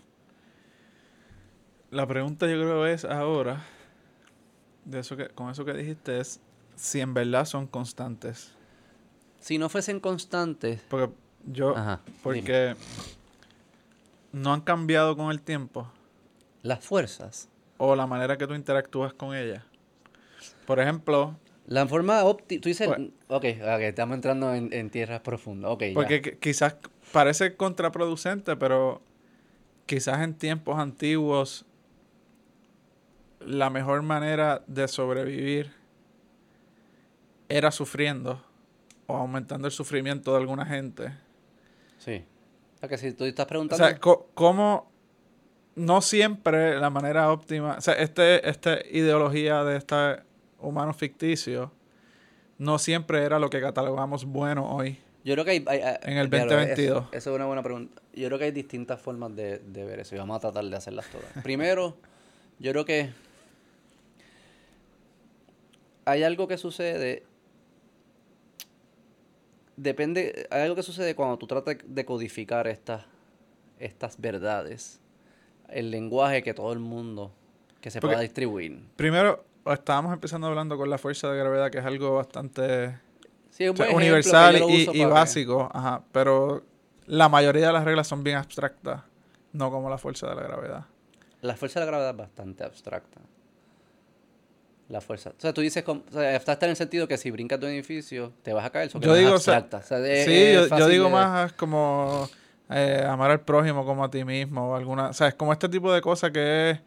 [1.92, 3.64] La pregunta yo creo es ahora,
[4.86, 6.40] de eso que, con eso que dijiste, es
[6.76, 8.54] si en verdad son constantes.
[9.40, 11.12] Si no fuesen constantes, Porque
[11.46, 12.18] yo, Ajá, dime.
[12.24, 12.76] porque
[14.32, 15.90] no han cambiado con el tiempo
[16.62, 17.50] las fuerzas.
[17.78, 19.64] o la manera que tú interactúas con ellas.
[20.68, 21.36] Por ejemplo,
[21.72, 23.46] La forma óptima, tú dices, ok, ok,
[23.82, 26.76] estamos entrando en, en tierras profundas, ok, porque qui- quizás
[27.12, 29.04] parece contraproducente, pero
[29.86, 31.66] quizás en tiempos antiguos
[33.40, 35.72] la mejor manera de sobrevivir
[37.48, 38.44] era sufriendo
[39.08, 41.12] o aumentando el sufrimiento de alguna gente.
[42.00, 42.24] Sí.
[42.76, 43.86] O sea, que si tú estás O preguntando...
[43.86, 44.90] sea, co- ¿cómo
[45.76, 49.96] no siempre la manera óptima, o sea, este, esta ideología de este
[50.62, 51.72] humano ficticio
[52.58, 55.00] no siempre era lo que catalogamos bueno hoy?
[55.24, 55.66] Yo creo que hay...
[55.68, 56.98] hay- hay- En el claro, 2022.
[57.06, 58.02] Eso, eso es una buena pregunta.
[58.14, 60.76] Yo creo que hay distintas formas de, de ver eso y vamos a tratar de
[60.76, 61.28] hacerlas todas.
[61.44, 61.98] Primero,
[62.60, 63.10] yo creo que
[66.06, 67.24] hay algo que sucede...
[69.78, 73.06] Depende, hay algo que sucede cuando tú tratas de codificar estas,
[73.80, 75.00] estas verdades.
[75.70, 77.32] El lenguaje que todo el mundo,
[77.80, 78.82] que se Porque- pueda distribuir.
[78.98, 82.98] Primero, estábamos empezando hablando con la fuerza de gravedad, que es algo bastante
[83.50, 86.64] Sí, es un o sea, buen ejemplo que universal y, básico, ajá, pero
[87.08, 89.02] la mayoría de las reglas son bien abstractas,
[89.54, 90.86] no como la fuerza de la gravedad.
[91.42, 93.20] La fuerza de la gravedad es bastante abstracta.
[94.90, 95.30] La fuerza.
[95.30, 97.68] O sea, tú dices, como- o sea, abstracta en el sentido que si brincas de
[97.68, 98.90] un edificio, te vas a caer.
[98.90, 99.78] Yo digo, o sea, abstracta.
[99.78, 102.28] O sea, es- sí, es yo, digo de- más como
[102.72, 105.70] eh, amar al prójimo como a ti mismo o alguna, o sea, es como este
[105.70, 106.80] tipo de cosas que es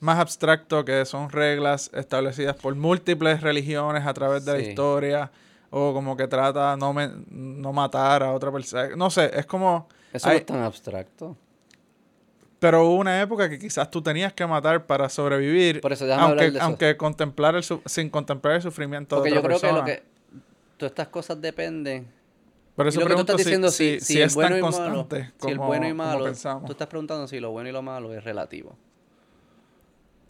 [0.00, 5.30] más abstracto, que son reglas establecidas por múltiples religiones a través de la historia
[5.70, 9.88] o como que trata no me, no matar a otra persona, no sé, es como
[10.12, 11.36] Eso no es tan abstracto.
[12.58, 15.80] Pero hubo una época que quizás tú tenías que matar para sobrevivir.
[15.80, 16.62] Por eso, aunque, de eso.
[16.62, 19.84] aunque contemplar el su- sin contemplar el sufrimiento Porque de yo otra creo que lo
[19.84, 19.96] persona.
[19.96, 20.10] que.
[20.76, 22.06] Todas estas cosas dependen.
[22.76, 24.34] Por y eso lo que tú estás si, diciendo, si, si, si si el es
[24.34, 24.72] bueno tan y malo.
[25.08, 26.24] constante Si el como, bueno y como malo.
[26.24, 26.64] pensamos.
[26.66, 28.76] Tú estás preguntando si lo bueno y lo malo es relativo.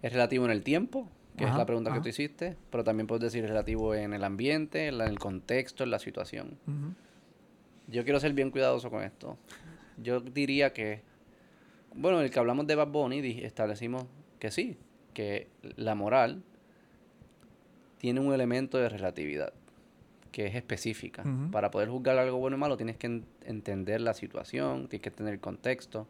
[0.03, 1.99] Es relativo en el tiempo, que es la pregunta ajá.
[1.99, 2.57] que tú hiciste.
[2.71, 5.91] Pero también puedes decir es relativo en el ambiente, en la- en el contexto, en
[5.91, 6.59] la situación.
[7.89, 9.37] Yo quiero ser bien cuidadoso con esto.
[10.03, 11.03] Yo diría que,
[11.95, 14.05] bueno, el que hablamos de Bad Bunny, establecimos
[14.39, 14.77] que sí,
[15.13, 16.43] que la moral
[17.99, 19.53] tiene un elemento de relatividad,
[20.33, 21.25] que es específica.
[21.51, 25.09] Para poder juzgar algo bueno y malo tienes que en- entender la situación, tienes que
[25.11, 26.07] entender el contexto.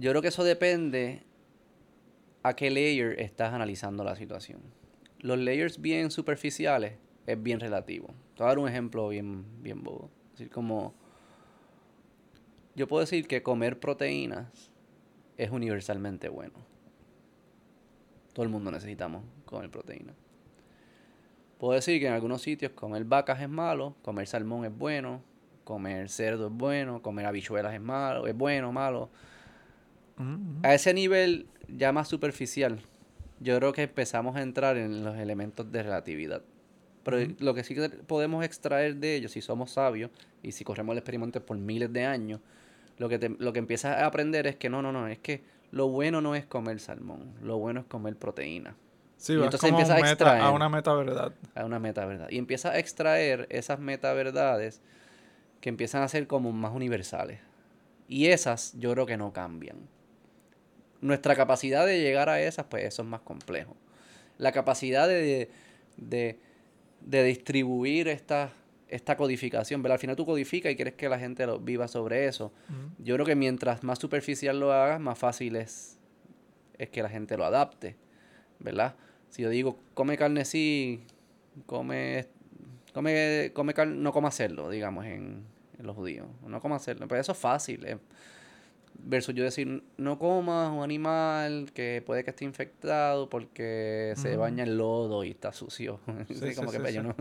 [0.00, 1.22] Yo creo que eso depende
[2.42, 4.62] a qué layer estás analizando la situación.
[5.18, 6.94] Los layers bien superficiales
[7.26, 8.06] es bien relativo.
[8.34, 10.10] Te voy a dar un ejemplo bien, bien bobo.
[10.32, 10.94] Es decir, como
[12.74, 14.70] yo puedo decir que comer proteínas
[15.36, 16.54] es universalmente bueno.
[18.32, 20.16] Todo el mundo necesitamos comer proteínas.
[21.58, 25.20] Puedo decir que en algunos sitios comer vacas es malo, comer salmón es bueno,
[25.64, 29.10] comer cerdo es bueno, comer habichuelas es malo, es bueno, malo.
[30.20, 30.60] Ujú, ujú.
[30.62, 32.78] A ese nivel ya más superficial,
[33.40, 36.42] yo creo que empezamos a entrar en los elementos de relatividad.
[37.02, 40.10] Pero lo que sí que podemos extraer de ellos, si somos sabios
[40.42, 42.40] y si corremos el experimento por miles de años,
[42.98, 45.42] lo que, te- lo que empiezas a aprender es que no, no, no, es que
[45.72, 48.76] lo bueno no es comer salmón, lo bueno es comer proteína.
[49.16, 50.42] Sí, y entonces como empieza a extraer.
[50.42, 51.32] a una meta verdad.
[51.54, 52.28] a una meta verdad.
[52.30, 54.82] Y empieza a extraer esas meta verdades
[55.62, 57.40] que empiezan a ser como más universales.
[58.08, 59.76] Y esas yo creo que no cambian.
[61.00, 63.76] Nuestra capacidad de llegar a esas, pues eso es más complejo.
[64.38, 65.50] La capacidad de,
[65.96, 66.38] de,
[67.00, 68.52] de distribuir esta,
[68.88, 69.94] esta codificación, ¿verdad?
[69.94, 72.52] Al final tú codificas y quieres que la gente lo viva sobre eso.
[72.98, 75.98] Yo creo que mientras más superficial lo hagas, más fácil es,
[76.78, 77.96] es que la gente lo adapte,
[78.58, 78.94] ¿verdad?
[79.30, 81.04] Si yo digo, come carne sí,
[81.66, 82.26] come,
[82.92, 85.44] come, come carne, no coma cerdo, digamos, en,
[85.78, 86.26] en los judíos.
[86.46, 87.86] No coma cerdo, pues eso es fácil.
[87.86, 87.98] eh.
[89.04, 94.64] Versus yo decir, no comas un animal que puede que esté infectado porque se baña
[94.64, 96.00] en lodo y está sucio.
[96.28, 97.14] Sí, Sí, sí, como que sí, pues, yo no-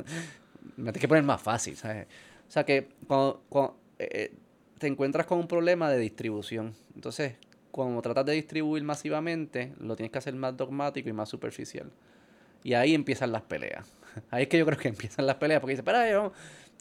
[0.75, 2.07] me tienes que poner más fácil, ¿sabes?
[2.47, 4.33] O sea que cuando, cuando, eh, eh,
[4.77, 6.73] te encuentras con un problema de distribución.
[6.95, 7.35] Entonces,
[7.71, 11.91] cuando tratas de distribuir masivamente, lo tienes que hacer más dogmático y más superficial.
[12.63, 13.87] Y ahí empiezan las peleas.
[14.31, 16.33] Ahí es que yo creo que empiezan las peleas, porque dice, espera, yo,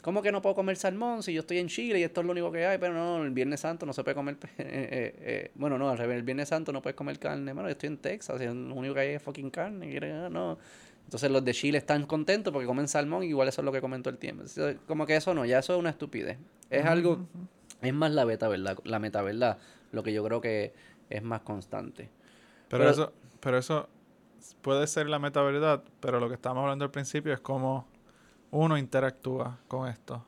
[0.03, 2.33] ¿cómo que no puedo comer salmón si yo estoy en Chile y esto es lo
[2.33, 2.79] único que hay?
[2.79, 4.37] Pero no, el Viernes Santo no se puede comer...
[4.43, 7.53] eh, eh, eh, bueno, no, al revés, el Viernes Santo no puedes comer carne.
[7.53, 9.91] Bueno, yo estoy en Texas y lo único que hay es fucking carne.
[9.91, 10.59] y ah, no.
[11.05, 13.81] Entonces los de Chile están contentos porque comen salmón y igual eso es lo que
[13.81, 14.45] comen todo el tiempo.
[14.87, 16.39] Como que eso no, ya eso es una estupidez.
[16.69, 17.27] Es algo...
[17.81, 19.59] Es más la beta verdad, la meta verdad,
[19.93, 20.75] lo que yo creo que
[21.09, 22.11] es más constante.
[22.69, 23.89] Pero, Pero- eso, pero eso
[24.61, 27.87] puede ser la meta verdad, pero lo que estábamos hablando al principio es cómo
[28.51, 30.25] uno interactúa con esto.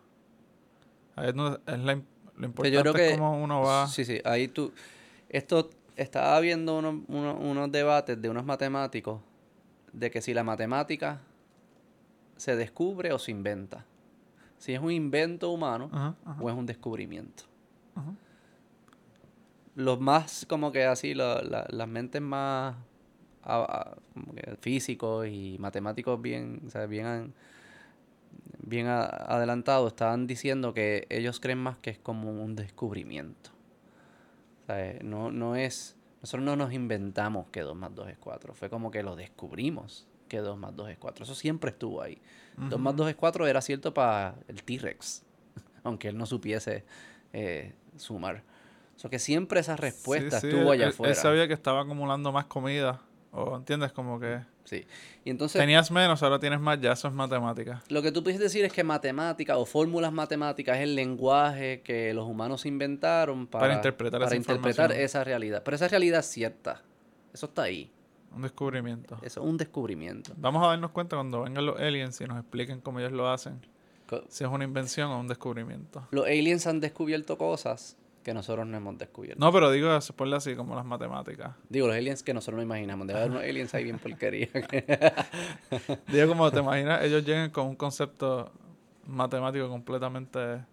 [1.16, 1.34] Ahí es
[1.66, 2.00] es la
[2.36, 3.86] lo importante yo creo es que- cómo uno va.
[3.88, 4.72] Sí, sí, ahí tú...
[5.28, 9.20] Esto, estaba viendo unos, unos, unos debates de unos matemáticos
[9.92, 11.20] de que si la matemática
[12.36, 13.84] se descubre o se inventa.
[14.58, 17.44] Si es un invento humano Ajá, ajá, o es un descubrimiento.
[17.94, 18.12] ajá.
[19.76, 22.74] los más, como que así, la- las mentes más
[23.42, 27.32] a- a- como que físicos y matemáticos bien, o sea, bien,
[28.62, 33.50] bien a- adelantados, estaban diciendo que ellos creen más que es como un descubrimiento.
[34.62, 38.18] O sea, eh, no, no es, nosotros no nos inventamos que 2 más 2 es
[38.18, 41.24] 4, fue como que lo descubrimos que 2 más 2 es 4.
[41.24, 42.20] Eso siempre estuvo ahí.
[42.56, 45.24] 2 más 2 es 4 era cierto para el T-Rex,
[45.82, 46.84] aunque él no supiese
[47.32, 48.42] eh, sumar.
[48.96, 51.10] O sea, que siempre esa respuesta Sí, sí, estuvo allá él- afuera.
[51.14, 53.00] Él sabía que estaba acumulando más comida.
[53.32, 54.40] O entiendes como que
[54.70, 54.86] Sí.
[55.24, 57.82] Y entonces, tenías menos, ahora tienes más, ya eso es matemática.
[57.88, 62.14] lo que tú puedes decir es que matemática o fórmulas matemáticas es el lenguaje que
[62.14, 65.62] los humanos inventaron para, Para interpretar para esa interpretar esa realidad.
[65.64, 66.82] Pero esa realidad es cierta.
[67.34, 67.90] Eso está ahí.
[68.32, 69.16] Un descubrimiento.
[69.22, 70.32] Eso es un descubrimiento.
[70.36, 73.60] Vamos a darnos cuenta cuando vengan los aliens y nos expliquen cómo ellos lo hacen.
[74.06, 76.06] Co- Si es una invención o un descubrimiento.
[76.12, 79.40] Los aliens han descubierto cosas que nosotros no hemos descubierto.
[79.44, 81.52] No, pero digo, ponle así como las matemáticas.
[81.68, 83.06] Digo, los aliens que nosotros no imaginamos.
[83.06, 84.48] Debe haber unos aliens ahí bien porquería.
[86.08, 88.52] Digo, como te imaginas, ellos llegan con un concepto
[89.06, 90.64] matemático completamente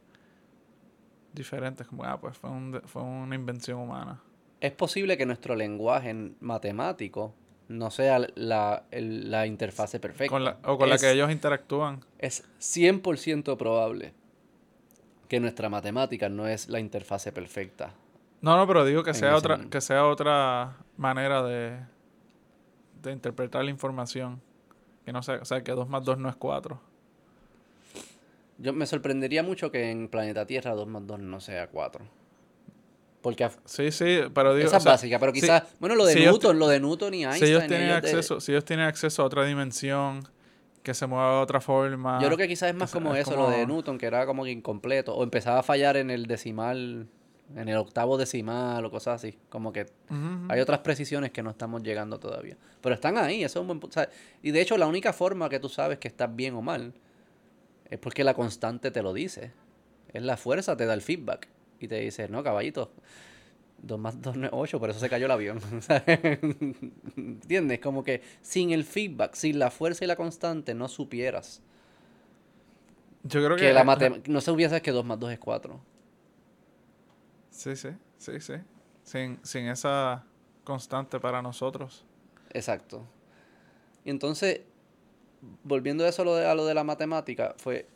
[1.34, 1.84] diferente.
[1.84, 4.22] Es como, ah, pues fue, un fue una invención humana.
[4.60, 7.34] es posible que nuestro lenguaje en- matemático
[7.68, 10.32] no sea la, el- la interfase perfecta.
[10.32, 12.04] Con la- o con la que ellos interactúan.
[12.18, 14.14] Es 100% probable
[15.28, 17.92] que nuestra matemática no es la interfase perfecta.
[18.42, 19.70] No, no, pero digo que sea otra, mundo.
[19.72, 21.78] que sea otra manera de,
[23.02, 24.42] de interpretar la información.
[25.06, 26.80] Que no sea, o sea, que 2 más 2 no es 4.
[28.60, 32.06] Yo me sorprendería mucho que en planeta Tierra 2 más 2 no sea 4.
[33.22, 34.68] Porque Sí, sí, pero digo.
[34.68, 37.14] esa o sea, básica, pero si- quizás, bueno, lo de si Newton, lo de Newton
[37.14, 37.52] y si Einstein.
[37.52, 40.28] ellos tienen ellos de- acceso, si ellos tienen acceso a otra dimensión
[40.88, 42.20] que se mueva de otra forma.
[42.22, 44.46] Yo creo que quizás es más como es eso, lo de Newton, que era como
[44.46, 47.08] que incompleto, o empezaba a fallar en el decimal,
[47.58, 49.38] en el octavo decimal o cosas así.
[49.50, 49.88] Como que
[50.48, 52.56] hay otras precisiones que no estamos llegando todavía.
[52.80, 54.10] Pero están ahí, eso es un buen o sea,
[54.42, 56.94] Y de hecho, la única forma que tú sabes que estás bien o mal
[57.90, 59.52] es porque la constante te lo dice.
[60.14, 61.50] Es la fuerza, te da el feedback.
[61.82, 62.92] Y te dice, no, caballito,
[63.82, 65.60] 2 más 2 no es 8, por eso se cayó el avión.
[67.18, 67.80] ¿Entiendes?
[67.80, 71.62] Como que sin el feedback, sin la fuerza y la constante, no supieras
[73.24, 73.68] Yo creo que.
[73.68, 75.82] que la matem- no se hubiese que 2 más 2 es 4.
[77.50, 78.54] Sí, sí, sí, sí.
[79.04, 80.26] Sin, sin esa
[80.64, 82.06] constante para nosotros.
[82.54, 83.06] Exacto.
[84.04, 84.62] Y entonces,
[85.64, 87.88] volviendo a eso a lo de, a lo de la matemática, fue.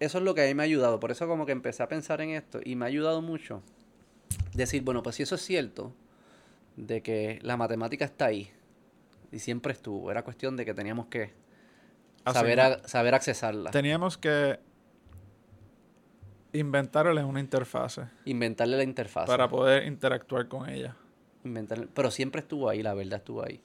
[0.00, 1.00] Eso es lo que a mí me ha ayudado.
[1.00, 3.62] Por eso, como que empecé a pensar en esto y me ha ayudado mucho.
[4.54, 5.92] Decir, bueno, pues si eso es cierto,
[6.76, 8.50] de que la matemática está ahí
[9.30, 11.32] y siempre estuvo, era cuestión de que teníamos que
[12.32, 14.58] saber, Asignar- a- saber accesarla, Teníamos que
[16.52, 19.26] inventarle una interfase inventarle la interfaz.
[19.26, 20.96] para poder interactuar con ella.
[21.44, 23.60] Inventar, pero siempre estuvo ahí, la verdad estuvo ahí.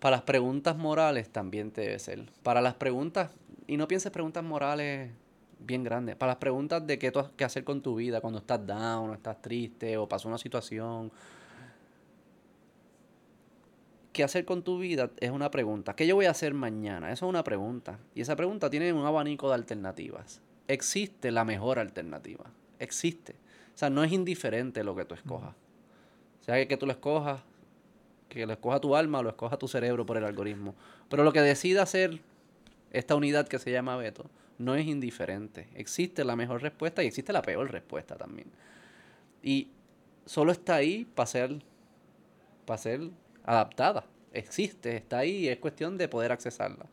[0.00, 2.26] Para las preguntas morales también debe ser.
[2.42, 3.32] Para las preguntas,
[3.66, 5.10] y no pienses preguntas morales
[5.58, 9.10] bien grandes, para las preguntas de qué, qué hacer con tu vida cuando estás down,
[9.10, 11.10] o estás triste, o pasó una situación.
[14.12, 15.10] ¿Qué hacer con tu vida?
[15.18, 15.96] Es una pregunta.
[15.96, 17.10] ¿Qué yo voy a hacer mañana?
[17.10, 17.98] Eso es una pregunta.
[18.14, 20.40] Y esa pregunta tiene un abanico de alternativas.
[20.68, 22.44] Existe la mejor alternativa.
[22.78, 23.32] Existe.
[23.74, 25.56] O sea, no es indiferente lo que tú escojas.
[26.42, 27.40] Sea que, que tú lo escojas,
[28.28, 30.76] que lo escoja tu alma o lo escoja tu cerebro por el algoritmo.
[31.08, 32.20] Pero lo que decida hacer
[32.92, 34.26] esta unidad que se llama Beto
[34.58, 35.68] no es indiferente.
[35.74, 38.48] Existe la mejor respuesta y existe la peor respuesta también.
[39.42, 39.68] Y
[40.26, 41.62] solo está ahí para ser,
[42.64, 43.10] para ser
[43.44, 44.06] adaptada.
[44.32, 46.86] Existe, está ahí es cuestión de poder accesarla.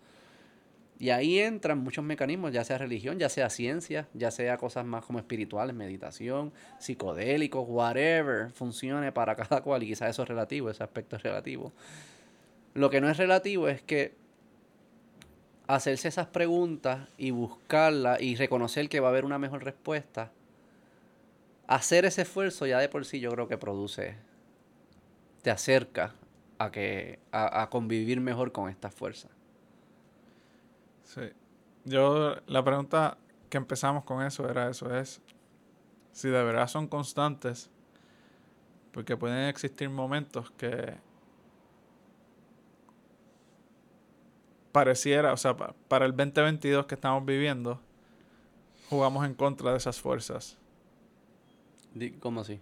[1.00, 5.04] Y ahí entran muchos mecanismos, ya sea religión, ya sea ciencia, ya sea cosas más
[5.04, 9.82] como espirituales, meditación, psicodélicos, whatever, funcione para cada cual.
[9.82, 11.74] Y quizás eso es relativo, ese aspecto es relativo.
[12.76, 14.13] Lo que no es relativo es que
[15.75, 20.31] hacerse esas preguntas y buscarlas y reconocer que va a haber una mejor respuesta,
[21.67, 24.17] hacer ese esfuerzo ya de por sí yo creo que produce,
[25.41, 26.13] te acerca
[26.57, 29.31] a, que, a, a convivir mejor con estas fuerzas.
[31.03, 31.21] Sí.
[31.84, 33.17] Yo, la pregunta
[33.49, 35.21] que empezamos con eso era eso, es
[36.12, 37.69] si de verdad son constantes,
[38.91, 40.95] porque pueden existir momentos que
[44.71, 47.79] pareciera, o sea, pa- para el 2022 que estamos viviendo,
[48.89, 50.57] jugamos en contra de esas fuerzas.
[52.19, 52.60] ¿Cómo así?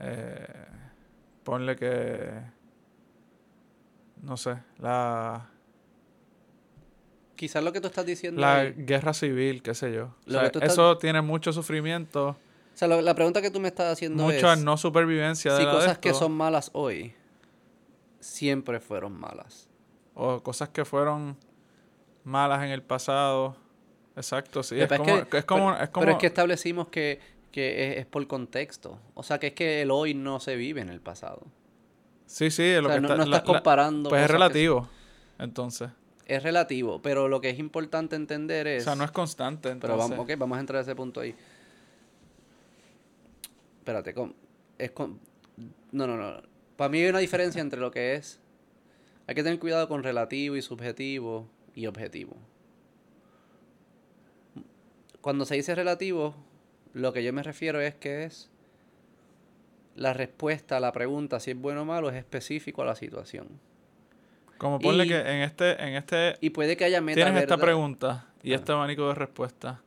[0.00, 0.46] Eh,
[1.44, 2.30] ponle que,
[4.22, 5.48] no sé, la,
[7.36, 10.12] Quizás lo que tú estás diciendo la guerra civil, qué sé yo.
[10.26, 12.36] O sea, estás- Eso tiene mucho sufrimiento
[12.74, 15.64] sea, lo- la pregunta que tú me estás haciendo mucha es no supervivencia de si
[15.64, 17.12] la de cosas que son malas hoy
[18.20, 19.67] siempre fueron malas.
[20.20, 21.36] O cosas que fueron
[22.24, 23.56] malas en el pasado.
[24.16, 24.74] Exacto, sí.
[24.88, 27.20] Pero Es como, es como, pero- es como- pero es que establecimos que,
[27.52, 28.98] que es, es por contexto.
[29.14, 31.46] O sea, que es que el hoy no se vive en el pasado.
[32.26, 34.10] sí, sí, lo o sea, que no, está- no estás la- comparando.
[34.10, 34.88] pues es que- relativo.
[35.38, 35.88] Entonces,
[36.26, 38.82] es relativo, pero lo que es importante entender es...
[38.82, 39.68] o sea, no es constante.
[39.76, 41.34] Pero Entonces, vamos, ok, vamos a entrar a ese punto ahí.
[43.78, 44.34] Espérate, com-
[44.76, 45.18] es con-
[45.92, 46.42] no, no, no.
[46.76, 48.40] Para mí hay una diferencia entre lo que es.
[49.28, 52.36] Hay que tener cuidado con relativo y subjetivo y objetivo.
[55.20, 56.34] Cuando se dice relativo,
[56.94, 58.50] lo que yo me refiero es que es
[59.96, 63.48] la respuesta a la pregunta si es bueno o malo es específico a la situación.
[64.56, 67.58] Como ponle y- que en este, en este Y puede que haya meta tienes esta
[67.58, 68.56] pregunta y Ah.
[68.56, 69.78] este abanico de respuestas.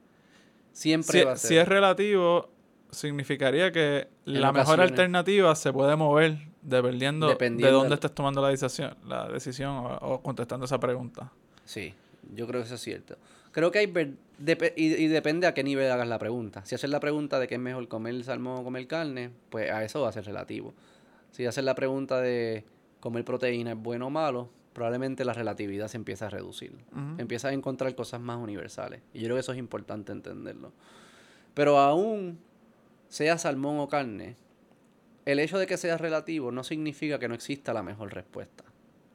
[0.72, 1.48] Siempre Si, va a ser.
[1.50, 2.50] si es relativo,
[2.92, 8.42] significaría que En la mejor alternativa se puede mover dependiendo, Dependiendo de dónde estés tomando
[8.42, 11.32] la decisión, la decisión o, o contestando esa pregunta.
[11.66, 11.94] Sí,
[12.36, 13.16] yo creo que eso es cierto.
[13.52, 13.88] Creo que hay...
[13.88, 14.14] ver-
[14.76, 16.66] y, y depende a qué nivel hagas la pregunta.
[16.66, 19.84] Si haces la pregunta de qué es mejor comer salmón o comer carne, pues a
[19.84, 20.74] eso va a ser relativo.
[21.32, 22.64] Si haces la pregunta de
[23.00, 26.74] comer proteína es bueno o malo, probablemente la relatividad se empieza a reducir.
[27.18, 29.02] Empiezas a encontrar cosas más universales.
[29.14, 30.72] Y yo creo que eso es importante entenderlo.
[31.54, 32.40] Pero aún
[33.10, 34.38] sea salmón o carne,
[35.26, 38.64] el hecho de que sea relativo no significa que no exista la mejor respuesta.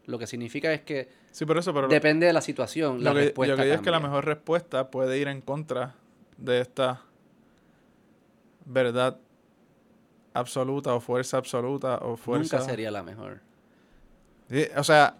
[0.06, 3.02] Lo que significa es que Sí, por eso, pero lo- depende de la situación.
[3.02, 5.40] la lo, que, respuesta lo que digo es que la mejor respuesta puede ir en
[5.40, 5.94] contra
[6.36, 7.02] de esta
[8.64, 9.18] verdad
[10.34, 12.56] absoluta o fuerza absoluta o fuerza...
[12.58, 13.40] Nunca sería la mejor.
[14.50, 15.16] Sí, o sea,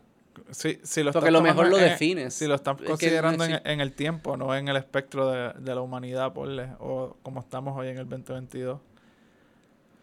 [0.51, 2.35] si, si lo Porque lo mejor tomando lo en- defines.
[2.35, 5.53] Si lo estás Es que no considerando en, el tiempo, no en el espectro de,
[5.59, 8.79] de la humanidad, ponle, o como estamos hoy en el 2022.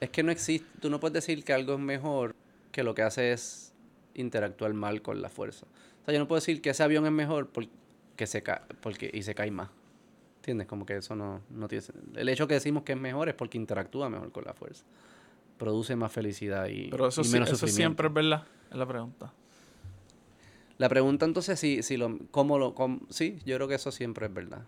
[0.03, 2.35] Es que no existe, tú no puedes decir que algo es mejor
[2.71, 3.73] que lo que hace es
[4.15, 5.65] interactuar mal con la fuerza.
[6.01, 9.09] O sea, yo no puedo decir que ese avión es mejor porque se cae, porque,
[9.13, 9.69] y se cae más.
[10.37, 10.67] ¿Entiendes?
[10.67, 11.85] Como que eso no, no tiene
[12.15, 14.83] El hecho que decimos que es mejor es porque interactúa mejor con la fuerza.
[15.57, 18.85] Produce más felicidad y, Pero eso, y sí- menos eso siempre es verdad, es la
[18.85, 19.31] pregunta.
[20.77, 24.25] La pregunta entonces, si, si lo, ¿cómo lo, cómo- sí, yo creo que eso siempre
[24.25, 24.63] es verdad.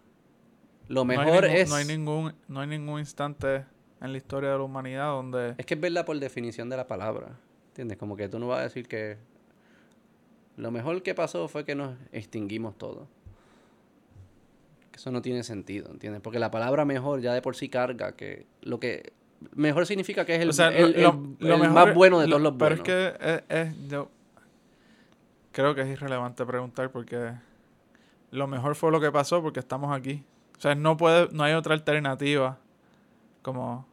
[0.87, 1.69] Lo No mejor ningún- es...
[1.69, 3.65] No hay, ningún, no hay ningún instante
[4.05, 5.55] en la historia de la humanidad donde...
[5.57, 7.37] Es que es verdad por definición de la palabra.
[7.69, 7.97] ¿Entiendes?
[7.97, 9.17] Como que tú no vas a decir que
[10.57, 13.07] lo mejor que pasó fue que nos extinguimos todos.
[14.93, 16.21] Eso no tiene sentido, ¿entiendes?
[16.21, 19.11] Porque la palabra mejor ya de por sí carga que lo que
[19.53, 22.19] mejor significa que es el, o sea, el- lo- el- lo el mejor más bueno
[22.19, 22.87] de lo- todos los Pero buenos.
[22.87, 24.09] es que es, es- yo
[25.51, 27.33] creo que es irrelevante preguntar porque
[28.31, 30.23] lo mejor fue lo que pasó porque estamos aquí.
[30.57, 32.57] O sea, no puede, no hay otra alternativa
[33.41, 33.85] como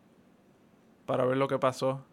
[1.06, 2.04] para ver lo que pasó.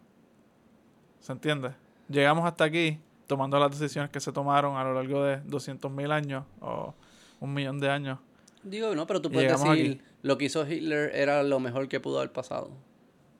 [1.20, 1.72] ¿Se entiende?
[2.08, 6.44] Llegamos hasta aquí tomando las decisiones que se tomaron a lo largo de 200.000 años
[6.60, 6.94] o
[7.40, 8.18] un millón de años.
[8.62, 10.00] Digo, no, pero tú puedes decir aquí.
[10.22, 12.70] lo que hizo Hitler era lo mejor que pudo haber pasado.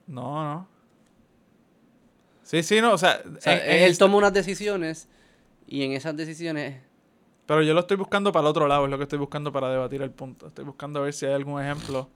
[0.07, 0.67] No, no.
[2.43, 5.07] Sí, sí, no, o sea, O sea, en- en él toma unas decisiones
[5.67, 6.81] y en esas decisiones
[7.45, 9.69] Pero yo lo estoy buscando para el otro lado, es lo que estoy buscando para
[9.69, 10.47] debatir el punto.
[10.47, 12.09] Estoy buscando ver si hay algún ejemplo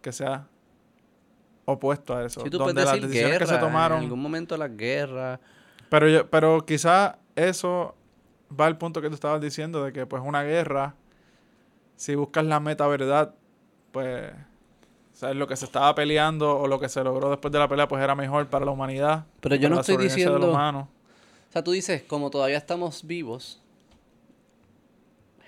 [0.00, 0.46] que sea
[1.66, 2.42] opuesto a eso.
[2.44, 3.98] tú donde puedes las decir decisiones guerra, que se tomaron.
[3.98, 5.40] en algún momento las guerras
[5.90, 7.94] Pero yo, pero quizá eso
[8.58, 10.94] va al punto que tú estabas diciendo de que pues una guerra,
[11.96, 13.34] si buscas la meta verdad,
[13.92, 14.32] pues
[15.12, 17.88] sabes lo que se estaba peleando o lo que se logró después de la pelea
[17.88, 19.26] pues era mejor para la humanidad.
[19.40, 20.52] Pero yo no estoy diciendo-.
[20.52, 23.62] O sea, tú dices, como todavía estamos vivos,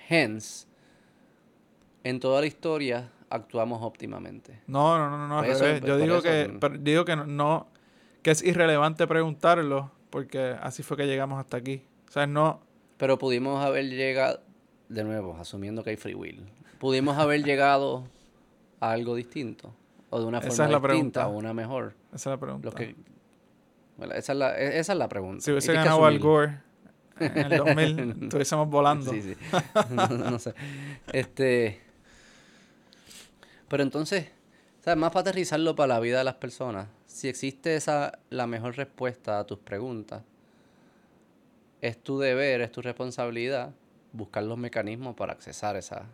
[0.09, 0.67] hence,
[2.03, 4.61] en toda la historia actuamos óptimamente.
[4.67, 7.67] No, no, no, no, eso, por- Yo digo eso, que, pero digo que no-
[8.23, 11.83] que es irrelevante preguntarlo, porque así fue que llegamos hasta aquí.
[12.09, 12.61] O sea, no,
[12.97, 14.41] Pero pudimos haber llegado,
[14.89, 16.47] de nuevo, asumiendo que hay free will,
[16.79, 18.05] pudimos haber llegado
[18.81, 19.75] a algo distinto,
[20.11, 21.29] o de una Esa forma es la distinta, pregunta.
[21.29, 21.95] o una mejor.
[22.09, 22.69] esa es la pregunta.
[22.71, 22.97] Lo que,
[23.99, 25.43] bueno, esa, es la, e- esa es la pregunta.
[25.45, 26.19] si hubiese ganado Al.
[26.19, 26.61] Gore
[27.21, 29.11] en el 2000, estuviésemos volando.
[29.13, 29.35] Sí, sí.
[29.91, 30.55] no, no sé.
[31.13, 31.83] Este.
[33.69, 34.29] Pero entonces,
[34.81, 34.99] ¿sabes?
[34.99, 36.89] Más para aterrizarlo para la vida de las personas.
[37.07, 40.23] Si existe esa la mejor respuesta a tus preguntas,
[41.81, 43.73] es tu deber, es tu responsabilidad
[44.13, 46.07] buscar los mecanismos para accesar esa,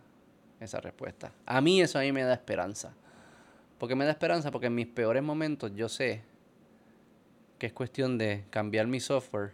[0.60, 1.32] esa respuesta.
[1.46, 2.92] A mí eso a mí me da esperanza.
[3.78, 4.50] ¿Por qué me da esperanza?
[4.50, 6.22] Porque en mis peores momentos yo sé
[7.58, 9.52] que es cuestión de cambiar mi software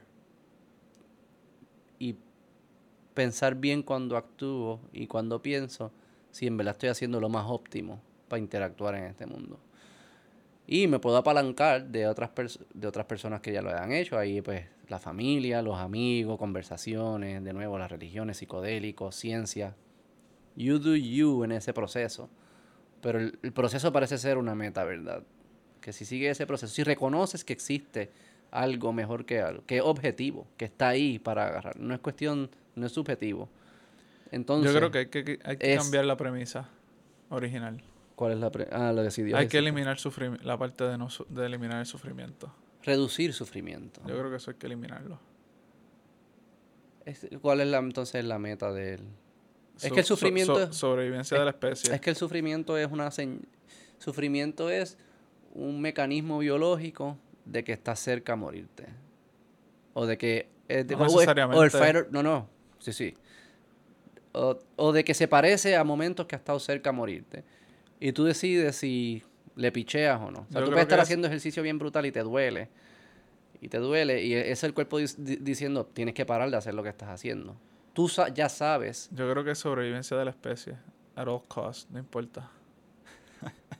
[1.99, 2.17] y
[3.15, 5.93] pensar bien cuando actúo y cuando pienso
[6.31, 9.59] si en verdad estoy haciendo lo más óptimo para interactuar en este mundo.
[10.67, 12.31] Y me puedo apalancar de otras,
[12.73, 14.17] de otras personas que ya lo hayan hecho.
[14.17, 19.75] Ahí, pues, la familia, los amigos, conversaciones, de nuevo, las religiones, psicodélicos, ciencia.
[20.55, 22.29] You do you en ese proceso.
[23.03, 25.25] Pero el, el proceso parece ser una meta, ¿verdad?
[25.81, 28.13] Que si sigue ese proceso, si reconoces que existe
[28.51, 32.51] algo mejor que algo, que es objetivo, que está ahí para agarrar, no es cuestión,
[32.75, 33.49] no es subjetivo.
[34.31, 36.69] Entonces, Yo creo que hay que, hay que es- cambiar la premisa
[37.31, 37.83] original.
[38.17, 39.37] ¿cuál es la pre- Ah, lo decidió.
[39.37, 42.55] hay que eliminar sufrimi- la parte de, no, de eliminar el sufrimiento.
[42.83, 44.01] Reducir sufrimiento.
[44.07, 45.19] Yo creo que eso hay que eliminarlo.
[47.07, 49.01] Es- ¿Cuál es la, entonces la meta de él?
[49.83, 51.95] Es que el sufrimiento so- es- sobrevivencia de la especie.
[51.95, 53.11] Es que el sufrimiento es una
[53.99, 54.99] sufrimiento es
[55.55, 57.17] un mecanismo biológico
[57.47, 58.87] de que estás cerca a morirte.
[59.95, 61.71] O de que eh, de- No o- o el necesariamente.
[61.71, 62.49] fight or- no, no.
[62.79, 63.17] Sí, sí.
[64.33, 67.45] O, o de que se parece a momentos que has estado cerca a morirte.
[67.99, 69.23] Y tú decides si
[69.57, 70.41] le picheas o no.
[70.41, 72.69] O sea, Yo tú puedes estar es- haciendo ejercicio bien brutal y te duele.
[73.61, 74.23] Y te duele.
[74.25, 77.57] Y e- es el cuerpo diciendo, tienes que parar de hacer lo que estás haciendo.
[77.93, 80.77] Tú sa- ya sabes Yo creo que es sobrevivencia de la especie.
[81.17, 82.49] At all costs, no importa.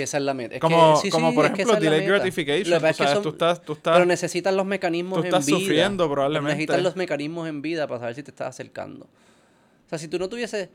[0.00, 0.54] que esa es la meta.
[0.54, 2.00] Es Como, que, sí, como sí, por ejemplo, es meta.
[2.06, 2.64] gratification.
[2.64, 5.24] Tú, pasa es que sabes, son- tú estás, tú estás, Pero necesitas los mecanismos tú
[5.26, 5.58] estás en vida.
[5.60, 6.54] sufriendo Pero probablemente.
[6.54, 9.04] Necesitas los mecanismos en vida para saber si te estás acercando.
[9.04, 10.70] O sea, si tú no tuvieses...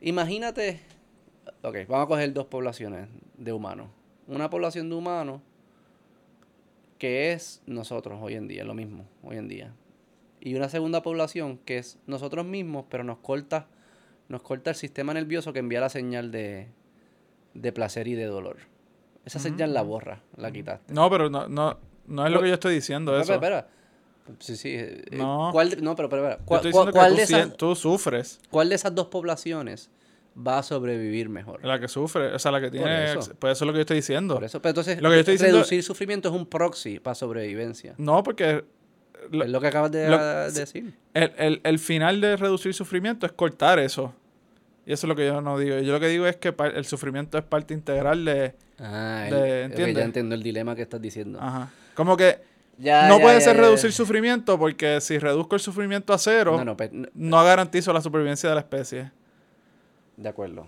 [0.00, 0.80] Imagínate...
[1.62, 3.88] Ok, vamos a coger dos poblaciones de humanos.
[4.28, 5.40] Una población de humanos
[6.98, 9.72] que es nosotros hoy en día, lo mismo, hoy en día.
[10.40, 13.66] Y una segunda población que es nosotros mismos, pero nos corta,
[14.28, 16.68] nos corta el sistema nervioso que envía la señal de,
[17.54, 18.56] de placer y de dolor.
[19.24, 19.90] Esa señal la ujú.
[19.92, 20.92] borra, la quitaste.
[20.92, 23.32] No, pero no, no, no es lo que yo estoy diciendo Espera, eso.
[23.34, 23.74] espera, espera.
[24.40, 24.68] Sí, sí.
[24.70, 25.50] eh, eh, No.
[25.52, 26.38] ¿cuál no, pero espera, espera.
[26.40, 28.40] Yo ¿Cuál, estoy cuál- diciendo que cuál tú, de esas, sien- tú sufres.
[28.50, 29.90] cuál de esas dos poblaciones
[30.36, 31.64] va a sobrevivir mejor?
[31.64, 33.12] La que sufre, o sea, la que tiene...
[33.12, 33.32] eso.
[33.38, 34.34] Pues eso es lo que yo estoy diciendo.
[34.34, 37.14] Por eso, pero entonces, Lo que yo estoy diciendo- reducir sufrimiento es un proxy para
[37.14, 37.94] sobrevivencia.
[37.98, 38.64] No, porque
[39.30, 40.94] lo- es lo que acabas de, lo- de decir.
[41.14, 44.14] el, el, el final de reducir sufrimiento es cortar eso.
[44.86, 45.78] Y eso es lo que yo no digo.
[45.78, 48.54] Yo lo que digo es que el sufrimiento es parte integral de...
[48.78, 49.96] Ah, de- ¿entiendes?
[49.96, 51.38] ya entiendo el dilema que estás diciendo.
[51.40, 51.70] Ajá.
[51.94, 52.38] Como que
[52.76, 53.96] Ya, no ya, puede ya, ser ya, reducir ya.
[53.96, 58.00] sufrimiento porque si reduzco el sufrimiento a cero, No, no, pe- no, no garantizo la
[58.02, 59.10] supervivencia de la especie.
[60.16, 60.66] de acuerdo.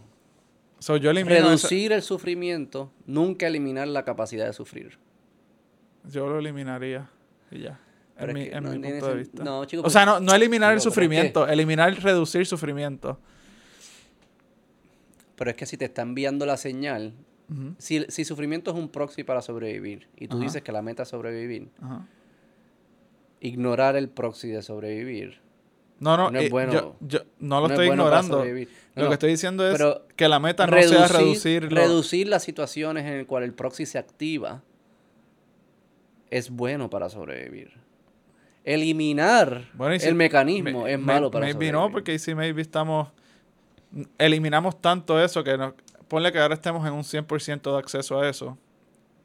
[0.78, 4.98] So, yo Reducir el sufrimiento, nunca eliminar la capacidad de sufrir.
[6.04, 7.08] yo lo eliminaría
[7.50, 7.80] y ya.
[8.18, 9.44] Pero En mi, que en no mi tiene punto de vista.
[9.44, 13.18] no, chico, o sea, no, no eliminar el sufrimiento, eliminar reducir sufrimiento.
[15.36, 17.12] Pero es que si te está enviando la señal,
[17.78, 21.08] si, si sufrimiento es un proxy para sobrevivir, y tú dices que la meta es
[21.10, 21.68] sobrevivir,
[23.40, 25.38] ignorar el proxy de sobrevivir.
[25.98, 28.44] No, no, No es eh, bueno- yo, yo no lo no es estoy bueno ignorando.
[28.44, 32.28] No, Lo que estoy diciendo es pero que la meta no sea reducir lo- reducir
[32.28, 34.62] las situaciones en las cuales el proxy se activa
[36.30, 37.72] es bueno para sobrevivir.
[38.64, 41.72] Eliminar Bueno, si- el mecanismo me- es me- malo para maybe sobrevivir.
[41.74, 43.08] no, porque ahí sí maybe estamos...
[44.18, 45.74] Eliminamos tanto eso que nos...
[46.08, 48.56] Ponle que ahora estemos en un 100% de acceso a eso.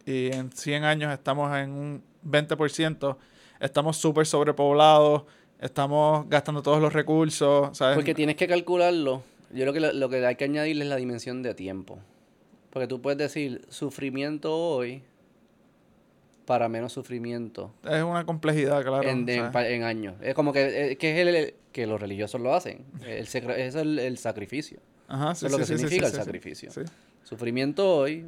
[0.05, 3.17] Y en 100 años estamos en un 20%.
[3.59, 5.23] Estamos súper sobrepoblados.
[5.59, 7.77] Estamos gastando todos los recursos.
[7.77, 7.95] ¿sabes?
[7.95, 9.23] Porque tienes que calcularlo.
[9.51, 11.99] Yo creo que lo, lo que hay que añadirle es la dimensión de tiempo.
[12.71, 15.03] Porque tú puedes decir sufrimiento hoy
[16.45, 19.07] para menos sufrimiento Es una complejidad, claro.
[19.07, 19.25] en,
[19.83, 20.15] años.
[20.21, 22.83] Es como que, eh, que es el, el- que los religiosos lo hacen.
[23.05, 24.79] El, secre- es el, el sacrificio.
[25.07, 26.71] Ajá, sí, Eso es lo que sí, significa el sacrificio.
[27.23, 28.25] Sufrimiento hoy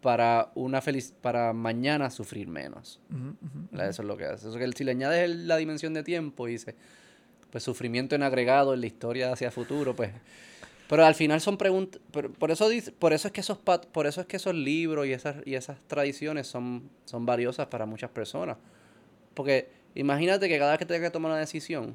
[0.00, 3.00] para una feliz para mañana sufrir menos.
[3.72, 4.48] Eso es lo que hace.
[4.48, 6.74] Eso que si le añades el- la dimensión de tiempo y dice,
[7.50, 10.10] pues sufrimiento en agregado en la historia hacia futuro, pues.
[10.88, 12.00] Pero al final son preguntas.
[12.10, 15.06] Por, por eso dice, por eso es que esos por eso es que esos libros
[15.06, 18.56] y esas, y esas tradiciones son, son valiosas para muchas personas.
[19.34, 21.94] Porque imagínate que cada vez que tengas que tomar una decisión,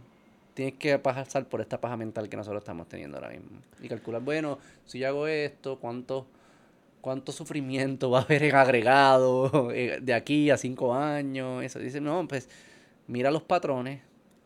[0.53, 3.49] tienes que pasar por esta paja mental que nosotros estamos teniendo ahora mismo.
[3.81, 6.27] Y calcular, bueno, si yo hago esto, cuánto,
[7.01, 11.63] cuánto sufrimiento va a haber en agregado eh, de aquí a cinco años.
[11.63, 11.79] Eso.
[11.79, 12.47] Dice, no, pues
[13.07, 14.01] mira los patrones,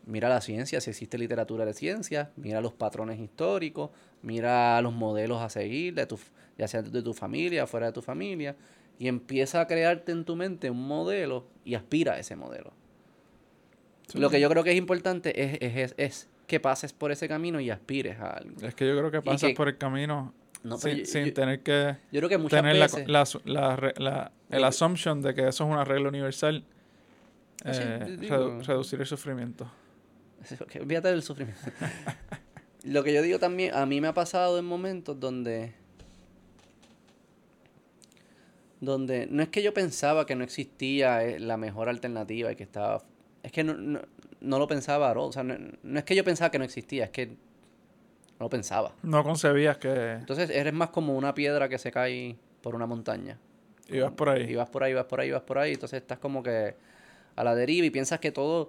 [0.06, 3.90] mira la ciencia, si existe literatura de ciencia, mira los patrones históricos,
[4.22, 6.18] mira los modelos a seguir, de tu,
[6.56, 8.56] ya sea de tu familia, fuera de tu familia,
[8.98, 12.72] y empieza a crearte en tu mente un modelo y aspira a ese modelo.
[14.08, 17.12] Sí, Lo que yo creo que es importante es, es, es- es que pases por
[17.12, 18.66] ese camino y aspires a algo.
[18.66, 20.32] Es que yo creo que pasas que- por el camino
[20.64, 23.44] No, sin, yo- sin yo- tener que Yo creo que muchas tener la, veces...
[23.44, 26.64] la, la, el assumption de que eso es una regla universal.
[27.64, 29.70] Ah, sí, eh, digo- redu- reducir el sufrimiento.
[30.80, 31.60] Olvídate del sufrimiento.
[32.84, 35.74] Lo que yo digo también, a mí me ha pasado en momentos donde
[38.80, 42.62] donde no es que yo pensaba que no existía eh, la mejor alternativa y que
[42.62, 43.02] estaba...
[43.42, 44.00] Es que no, no,
[44.40, 45.24] no lo pensaba, ¿no?
[45.24, 47.34] o sea, no, no es que yo pensaba que no existía, es que no
[48.44, 48.92] lo pensaba.
[49.02, 53.38] No concebías que Entonces eres más como una piedra que se cae por una montaña.
[53.88, 54.44] ibas por ahí.
[54.50, 55.72] Y vas por ahí, vas por ahí, vas por ahí.
[55.72, 56.76] Entonces estás como que
[57.34, 58.68] a la deriva y piensas que todo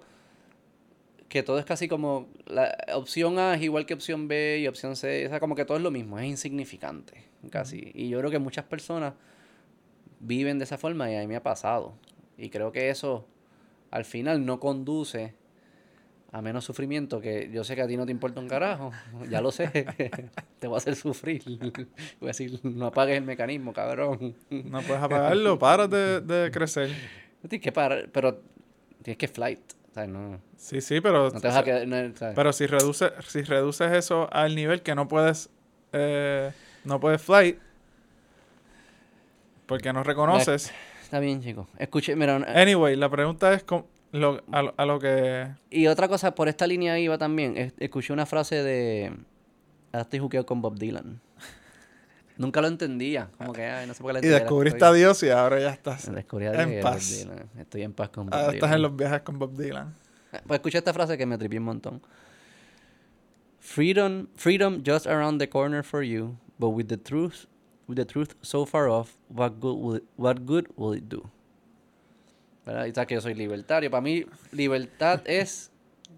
[1.30, 4.96] que todo es casi como la opción A es igual que opción B y opción
[4.96, 7.92] C, o sea, como que todo es lo mismo, es insignificante, casi.
[7.94, 9.14] Y yo creo que muchas personas
[10.18, 11.94] viven de esa forma y a mí me ha pasado.
[12.36, 13.28] Y creo que eso
[13.92, 15.34] al final no conduce
[16.32, 18.90] a menos sufrimiento, que yo sé que a ti no te importa un carajo,
[19.28, 19.68] ya lo sé,
[20.58, 21.44] te voy a hacer sufrir.
[22.18, 24.34] Voy a decir, no apagues el mecanismo, cabrón.
[24.50, 26.90] No puedes apagarlo, paras de, de crecer.
[27.48, 28.40] Tienes que parar, pero
[29.02, 29.60] tienes que flight.
[29.90, 31.86] O sea, no, Sí, sí, pero, no te vas a quedar.
[31.86, 32.34] no, ¿sabes?
[32.36, 35.50] pero si, reduce, si reduces eso al nivel que no puedes,
[35.92, 36.52] eh,
[36.84, 37.58] no puedes flight,
[39.66, 40.72] porque no reconoces.
[41.02, 41.66] Está bien, chicos.
[41.78, 45.48] Escuché, mira, Anyway, la pregunta es con lo, a, lo- a lo que...
[45.70, 47.56] y otra cosa, por esta línea iba también.
[47.56, 49.06] es- Escuché una frase de.
[49.92, 51.20] Ahora estoy juqueado con Bob Dylan.
[52.40, 53.28] Nunca lo entendía.
[53.36, 55.60] Como que, ay, no sé por qué le Y descubriste estoy- a Dios y ahora
[55.60, 57.26] ya estás, Descubrí a en Dios y a paz.
[57.58, 58.54] Estoy en paz con Bob ahora Dylan.
[58.56, 59.94] estás en los viajes con Bob Dylan.
[60.46, 62.00] Pues escuché esta frase que me tripié un montón.
[63.58, 67.46] Freedom, freedom just around the corner for you, but with the truth,
[67.86, 71.22] with the truth so far off, what good will it, what good will it do?
[72.64, 72.86] ¿Verdad?
[72.86, 73.90] Y sabes que yo soy libertario.
[73.90, 75.70] Para mí, libertad es,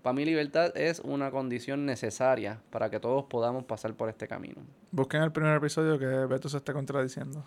[0.03, 4.63] para mí libertad es una condición necesaria para que todos podamos pasar por este camino.
[4.93, 7.45] Busquen el primer episodio que Beto se está contradiciendo.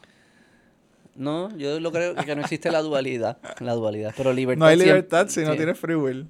[1.15, 4.13] No, yo lo creo que no existe la dualidad, la dualidad.
[4.17, 6.27] Pero libertad No hay libertad si no tienes free will.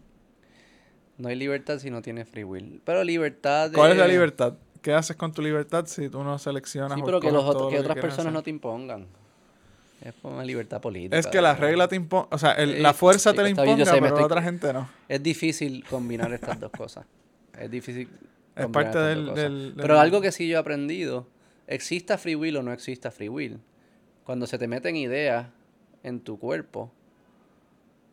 [1.18, 2.82] No hay libertad si no tienes free will.
[2.86, 3.72] Pero libertad.
[3.74, 4.53] ¿Cuál es la libertad?
[4.82, 7.76] ¿Qué haces con tu libertad si tú no seleccionas Sí, pero que, los otros, que
[7.78, 9.07] lo otras personas no te impongan.
[10.01, 11.18] Es una libertad política.
[11.18, 13.86] Es que la regla te impone, o sea, el- la fuerza te la bien, imponga,
[13.86, 14.88] sé, pero estoy- otra gente no.
[15.07, 17.05] Es difícil combinar estas dos cosas.
[17.57, 18.09] Es difícil.
[18.56, 21.28] Es parte del- Pero algo que sí yo he aprendido,
[21.68, 23.60] exista free will o no exista free will,
[24.24, 25.47] cuando se te meten ideas
[26.03, 26.91] en tu cuerpo,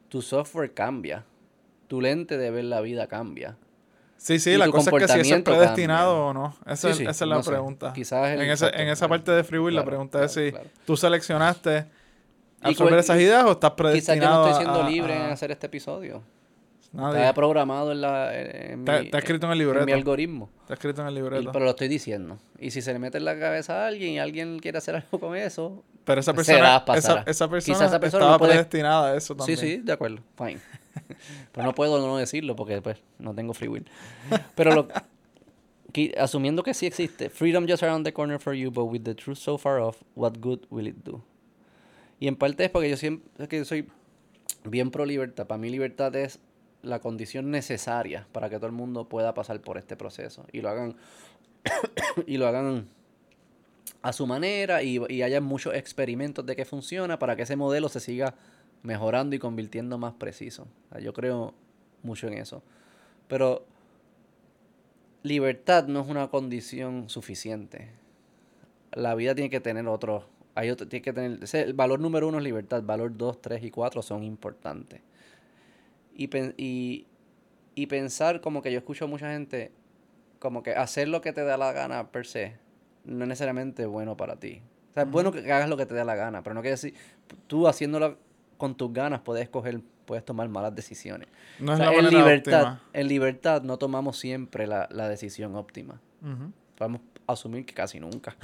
[0.09, 1.25] tu software cambia.
[1.89, 3.57] Tu lente de ver la vida cambia.
[4.17, 6.31] Sí, sí, la cosa es que si eso es predestinado cambia.
[6.31, 6.57] o no.
[6.73, 7.51] Esa, Sí, es- sí, esa es la no sé.
[7.51, 7.93] pregunta.
[7.93, 10.69] Quizás en, esa, en parte de free will, la Claro, pregunta es si claro.
[10.87, 11.87] tú seleccionaste
[12.63, 15.23] absorber cual- esas ideas o estás Quizás predestinado yo no estoy siendo a- libre en
[15.33, 16.23] hacer este episodio.
[16.93, 17.21] Nadie.
[17.21, 19.95] Está programado en, la, en, Está- mi, está escrito en el en mi libreto.
[19.95, 20.51] algoritmo.
[20.61, 21.51] Está escrito en el Y- libreto.
[21.53, 22.39] pero lo estoy diciendo.
[22.59, 25.19] Y si se le mete en la cabeza a alguien y alguien quiere hacer algo
[25.19, 25.83] con eso.
[26.05, 29.17] Pero esa será, persona, esa, esa persona, Quizás esa persona estaba no puede- predestinada a
[29.17, 29.59] eso también.
[29.59, 30.19] Sí, sí, de acuerdo.
[30.37, 30.59] Fine.
[31.53, 33.87] pero no puedo no decirlo porque pues no tengo free will.
[34.55, 34.89] Pero lo,
[36.19, 39.39] asumiendo que sí existe, freedom just around the corner for you, but with the truth
[39.39, 41.23] so far off, what good will it do?
[42.19, 43.89] Y en parte es porque yo siempre es que yo soy
[44.65, 45.47] bien pro libertad.
[45.47, 46.39] Para mí libertad es
[46.83, 50.69] la condición necesaria para que todo el mundo pueda pasar por este proceso y lo
[50.69, 50.97] hagan
[52.27, 52.89] y lo hagan
[54.03, 57.89] a su manera y, y haya muchos experimentos de que funciona para que ese modelo
[57.89, 58.35] se siga
[58.83, 60.67] mejorando y convirtiendo más preciso.
[61.01, 61.55] Yo creo
[62.03, 62.63] mucho en eso.
[63.29, 63.65] Pero
[65.23, 67.91] libertad no es una condición suficiente.
[68.93, 72.39] La vida tiene que tener otro, hay otro, tiene que tener, el valor número uno
[72.39, 75.01] es libertad, valor dos, tres y cuatro son importantes.
[76.15, 77.07] Y, pen- y,
[77.75, 79.73] y pensar como que yo escucho a mucha gente,
[80.39, 82.57] como que hacer lo que te da la gana per se,
[83.05, 84.63] no es necesariamente bueno para ti.
[84.91, 86.73] O sea, es bueno que hagas lo que te dé la gana, pero no quiere
[86.73, 86.95] decir,
[87.47, 88.19] tú haciéndolo
[88.59, 91.29] con tus ganas puedes escoger, puedes tomar malas decisiones.
[91.59, 92.83] No O es la en libertad, óptima.
[92.93, 96.01] en libertad no tomamos siempre la, la decisión óptima.
[96.77, 98.37] Podemos asumir que casi nunca.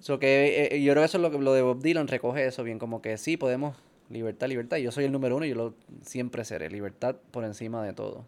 [0.00, 2.46] So que eh, yo creo que eso es lo que lo de Bob Dylan recoge
[2.46, 3.76] eso bien, como que sí podemos
[4.12, 4.76] libertad, libertad.
[4.76, 6.70] Yo soy el número uno y yo lo siempre seré.
[6.70, 8.24] Libertad por encima de todo.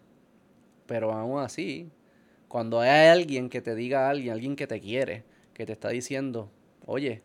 [0.87, 1.89] Pero aún así,
[2.47, 5.23] cuando hay alguien que te diga a alguien, alguien que te quiere,
[5.53, 6.49] que te está diciendo,
[6.85, 7.21] oye,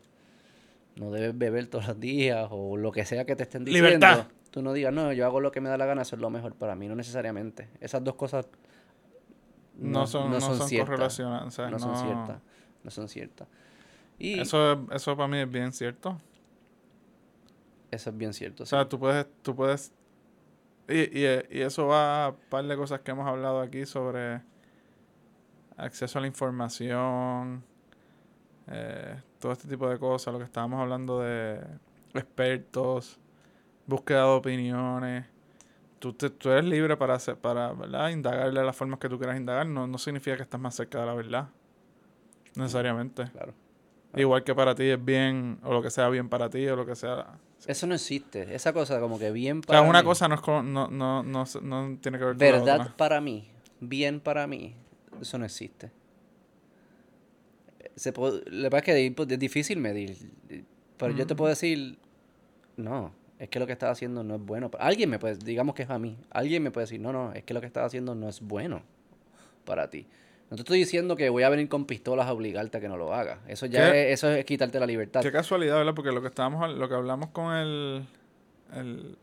[0.97, 3.89] no debes beber todos los días o lo que sea que te estén diciendo.
[3.89, 4.27] Libertad.
[4.51, 6.29] Tú no digas, no, yo hago lo que me da la gana, eso es lo
[6.31, 6.89] mejor para mí.
[6.89, 7.69] No necesariamente.
[7.81, 8.49] Esas dos cosas
[9.77, 10.89] No, son, no son, ciertas.
[10.91, 11.47] correlacionadas.
[11.47, 12.39] o sea, no son ciertas.
[12.83, 13.49] No son ciertas.
[14.19, 16.19] Y Eso, es- eso para mí es bien cierto.
[17.91, 18.63] Eso es bien cierto.
[18.63, 19.93] O sea, tú puedes, tú puedes.
[20.89, 24.43] Y, y, y eso va a un par de cosas que hemos hablado aquí sobre
[25.77, 27.63] acceso a la información,
[28.69, 31.61] eh, todo este tipo de cosas, lo que estábamos hablando de
[32.15, 33.19] expertos,
[33.87, 35.27] búsqueda de opiniones.
[35.99, 38.09] Tú, te- tú eres libre para hacer, para ¿verdad?
[38.11, 39.67] indagar de las formas que tú quieras indagar.
[39.67, 41.49] No, no significa que estás más cerca de la verdad.
[42.57, 43.25] Necesariamente.
[43.31, 43.55] Claro.
[44.17, 46.85] Igual que para ti es bien, o lo que sea bien para ti, o lo
[46.87, 47.39] que sea.
[47.67, 48.55] Eso no existe.
[48.55, 50.05] Esa cosa como que bien O para sea, una mí.
[50.07, 52.97] cosa no, es con- no, no, no, no tiene que ver con la Verdad otra.
[52.97, 53.49] para mí,
[53.81, 54.75] bien para mí,
[55.21, 55.91] eso no existe.
[57.97, 60.17] Se puede, lo que pasa es que pues, es difícil medir.
[60.97, 61.99] Pero yo te puedo decir,
[62.77, 64.71] no, es que lo que estás haciendo no es bueno.
[64.79, 67.43] Alguien me puede, digamos que es a mí, alguien me puede decir, no, no, es
[67.45, 68.83] que lo que estás haciendo no es bueno
[69.65, 70.07] para ti.
[70.51, 72.97] No te estoy diciendo que voy a venir con pistolas a obligarte a que no
[72.97, 73.39] lo hagas.
[73.47, 75.23] Eso ya es, eso es quitarte la libertad.
[75.23, 75.95] Qué casualidad, ¿verdad?
[75.95, 78.05] Porque lo que estábamos, lo que hablamos con el,
[78.75, 79.17] el,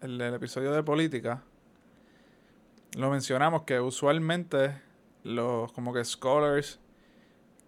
[0.00, 1.42] el, del episodio de política,
[2.96, 4.80] lo mencionamos que usualmente
[5.24, 6.80] los como que scholars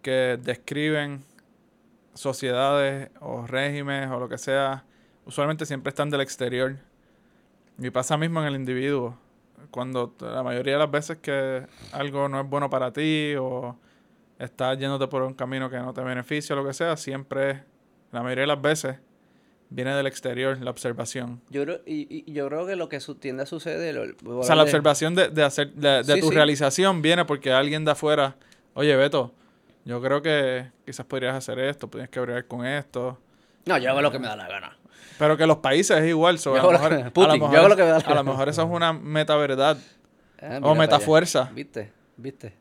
[0.01, 1.23] que describen
[2.15, 4.83] sociedades o regímenes o lo que sea,
[5.27, 6.77] usualmente siempre están del exterior.
[7.77, 9.15] Y pasa mismo en el individuo.
[9.69, 13.77] Cuando la mayoría de las veces que algo no es bueno para ti o
[14.39, 17.63] estás yéndote por un camino que no te beneficia o lo que sea, siempre,
[18.11, 18.97] la mayoría de las veces,
[19.69, 21.41] viene del exterior, la observación.
[21.49, 23.95] Yo creo, y, y yo creo que lo que su- tiende a suceder...
[24.23, 26.35] lo- O sea, la de- observación de, de hacer, de, de Sí, tu sí.
[26.35, 28.35] realización viene porque alguien de afuera,
[28.73, 29.33] oye Beto,
[29.85, 33.17] yo creo que quizás podrías hacer esto, podrías que bregar con esto.
[33.65, 34.77] No, yo hago lo que me da la gana.
[35.19, 36.39] Pero que los países es igual.
[36.39, 37.77] so, Yo a, lo hago mejor, que- Putin, a lo yo mejor hago lo es-
[37.77, 38.31] que me da la a lo gana.
[38.31, 39.77] mejor eso es una metaverdad.
[40.41, 41.49] Ah, mira O metafuerza.
[41.53, 41.91] ¿Viste?
[42.17, 42.53] ¿Viste?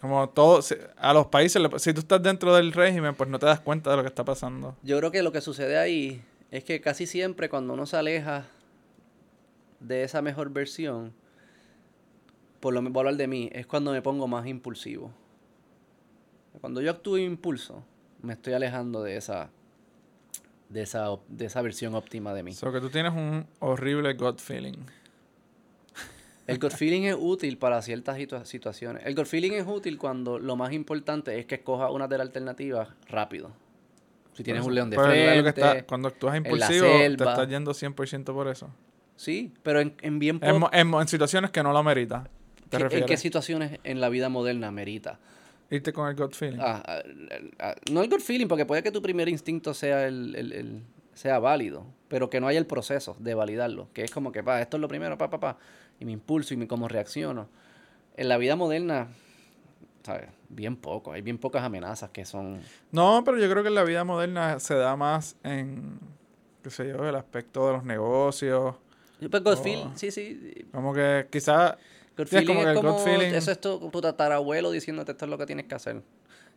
[0.00, 0.60] Como todo,
[0.96, 3.96] a los países, si tú estás dentro del régimen, pues no te das cuenta de
[3.96, 4.76] lo que está pasando.
[4.82, 8.44] Yo creo que lo que sucede ahí es que casi siempre cuando uno se aleja
[9.80, 11.12] de esa mejor versión,
[12.60, 15.10] por lo menos voy a hablar de mí, es cuando me pongo más impulsivo.
[16.60, 17.84] Cuando yo actúo impulso,
[18.22, 19.50] me estoy alejando de esa
[20.68, 22.52] de esa de esa versión óptima de mí.
[22.52, 24.76] So que tú tienes un horrible gut feeling.
[26.46, 29.04] El gut feeling es útil para ciertas situa- situaciones.
[29.04, 32.26] El gut feeling es útil cuando lo más importante es que escoja una de las
[32.26, 33.52] alternativas rápido.
[34.32, 37.74] Si tienes un león de lo que frente, está- cuando actúas impulsivo, te estás yendo
[37.74, 38.70] 100% por eso.
[39.16, 42.28] sí, pero en, en bien En, en situaciones que no lo amerita.
[42.70, 45.18] ¿Te ¿Qué- ¿En qué situaciones en la vida moderna merita?
[45.70, 46.58] Irte con el gut feeling.
[46.60, 47.02] Ah, ah,
[47.58, 50.82] ah, no el good feeling, porque puede que tu primer instinto sea el, el- el-
[51.14, 54.60] sea válido, pero que no haya el proceso de validarlo, que es como que, pa,
[54.62, 55.58] esto es lo primero, pa, pa, pa,
[55.98, 57.48] y me impulso y me, cómo reacciono.
[58.16, 59.08] En la vida moderna,
[60.04, 60.28] ¿sabes?
[60.48, 62.60] Bien poco, hay bien pocas amenazas que son...
[62.92, 65.98] No, pero yo creo que en la vida moderna se da más en,
[66.62, 68.76] qué sé yo, el aspecto de los negocios.
[69.30, 69.56] Pues Oh.
[69.56, 70.66] feeling, sí, sí.
[70.72, 71.74] Como que quizás
[72.18, 75.24] Good Sí, es feeling como es como, feeling- eso es tu, tu tatarabuelo diciéndote esto
[75.24, 76.02] es lo que tienes que hacer.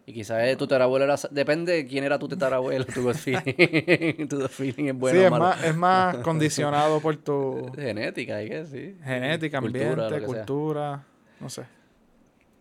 [0.07, 4.27] Y quizás eh, tu tatarabuelo era, depende de quién era tu tatarabuelo, tu gut feeling,
[4.27, 5.45] tu gut feeling es bueno sí, o es malo.
[5.45, 8.97] más, es más condicionado por tu Genética, hay que sí.
[9.03, 11.03] genética, Cultura, ambiente, cultura,
[11.39, 11.63] no sé.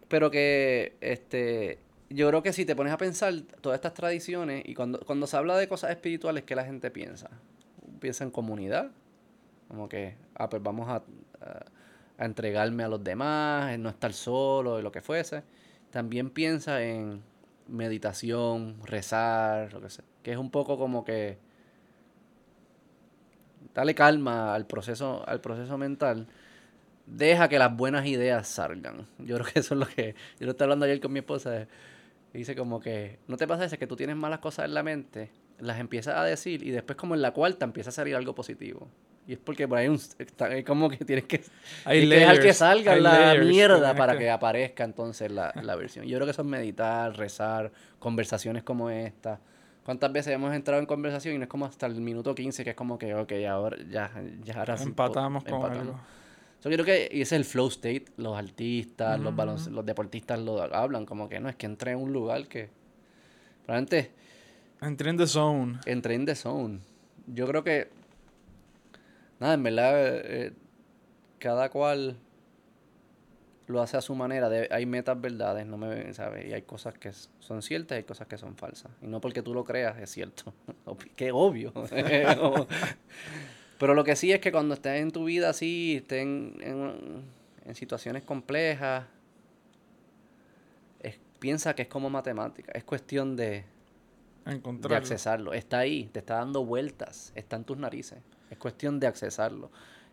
[0.09, 1.79] Pero que, este,
[2.11, 5.37] yo creo que si te pones a pensar todas estas tradiciones y cuando, cuando se
[5.37, 7.31] habla de cosas espirituales, ¿qué la gente piensa?
[8.01, 8.91] Piensa en comunidad,
[9.69, 11.65] como que, ah, pues vamos a, a-
[12.21, 15.43] a entregarme a los demás, en no estar solo, y lo que fuese.
[15.91, 17.23] También piensa en
[17.67, 21.39] meditación, rezar, lo que sea, que es un poco como que
[23.75, 26.29] dale calma al proceso, al proceso mental
[27.07, 29.07] deja que las buenas ideas salgan.
[29.19, 30.15] Yo creo que eso es lo que.
[30.39, 31.67] Yo lo estaba hablando ayer con mi esposa.
[32.33, 33.19] Dice como que.
[33.29, 33.79] ¿No te pasa eso?
[33.79, 37.15] Que tú tienes malas cosas en la mente, las empiezas a decir y después, como
[37.15, 38.89] en la cuarta, empieza a salir algo positivo.
[39.31, 41.41] Y es porque por ahí un, está- hay como que tienes que,
[41.85, 45.53] Hay tienes que dejar que salga la layers mierda para que- que aparezca entonces la,
[45.63, 46.05] la versión.
[46.05, 47.71] Yo creo que eso es meditar, rezar,
[48.01, 49.39] conversaciones como esta.
[49.85, 52.71] ¿Cuántas veces hemos entrado en conversación y no es como hasta el minuto 15 que
[52.71, 54.11] es como que, ok, ahora ya,
[54.43, 55.81] ya ahora sí Empatamos con empatamos.
[55.87, 56.01] algo.
[56.59, 58.07] So, yo creo que ese es el flow state.
[58.17, 61.99] Los artistas, los, balonc- los deportistas lo hablan como que no, es que entré en
[61.99, 62.69] un lugar que
[63.65, 64.11] probablemente
[64.83, 65.79] Entré in the zone.
[65.87, 66.81] entré en the zone.
[67.29, 67.89] Yo creo que
[69.41, 70.53] nada, en verdad eh,
[71.39, 72.17] cada cual
[73.67, 74.49] lo hace a su manera.
[74.49, 78.05] De- hay metas verdades, no me sabes, y hay cosas que son ciertas y hay
[78.05, 78.91] cosas que son falsas.
[79.03, 80.53] Y no porque tú lo creas es cierto.
[81.17, 81.73] Qué obvio.
[83.79, 87.23] Pero lo que sí es que cuando estés en tu vida así, estés en, en-
[87.65, 89.05] en situaciones complejas,
[91.01, 92.73] es- piensa que es como matemática.
[92.75, 93.65] Es cuestión de,
[94.89, 95.53] de accesarlo.
[95.55, 98.19] Está ahí, te está dando vueltas, está en tus narices.
[98.51, 99.71] Es cuestión de accesarlo.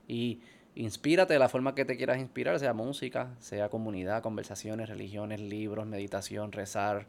[0.08, 0.40] Y
[0.76, 5.86] inspírate de la forma que te quieras inspirar, sea música, sea comunidad, conversaciones, religiones, libros,
[5.86, 7.08] meditación, rezar,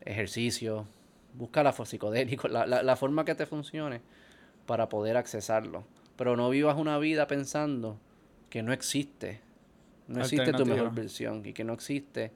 [0.00, 0.86] ejercicio.
[1.34, 4.00] Busca la psicodélico, la, la, la forma que te funcione
[4.66, 5.84] para poder accesarlo.
[6.16, 7.98] Pero no vivas una vida pensando
[8.48, 9.40] que no existe.
[10.08, 12.32] No existe tu mejor versión y que no existe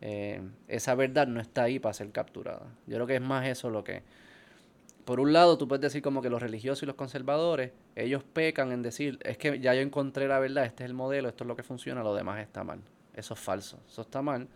[0.00, 2.66] eh, esa verdad no está ahí para ser capturada.
[2.86, 4.02] Yo creo que es más eso lo que...
[5.06, 8.72] Por un lado, tú puedes decir como que los religiosos y los conservadores, ellos pecan
[8.72, 11.48] en decir, es que ya yo encontré la verdad, este es el modelo, esto es
[11.48, 12.80] lo que funciona, lo demás está mal.
[13.14, 14.48] Eso es falso, eso está mal.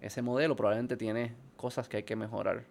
[0.00, 2.64] Ese modelo probablemente tiene cosas que hay que mejorar.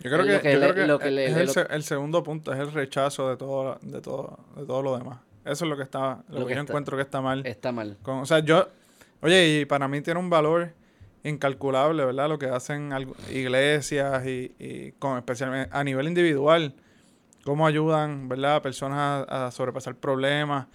[0.00, 4.66] Yo creo que, es el, segundo punto, es el rechazo de todo, de todo, de
[4.66, 5.20] todo lo demás.
[5.46, 7.40] Eso es lo que está, lo, que, yo encuentro que está mal.
[7.46, 7.96] Está mal.
[8.04, 8.68] o sea, yo,
[9.22, 10.74] oye, y para mí tiene un valor
[11.28, 12.28] incalculable, ¿verdad?
[12.28, 12.90] Lo que hacen
[13.30, 16.74] iglesias y, con, especialmente a nivel individual,
[17.44, 18.56] cómo ayudan, ¿verdad?
[18.56, 20.66] A personas a, sobrepasar problemas.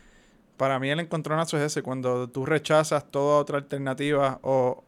[0.57, 4.83] Para mí el encontronazo es ese, cuando tú rechazas toda otra alternativa o,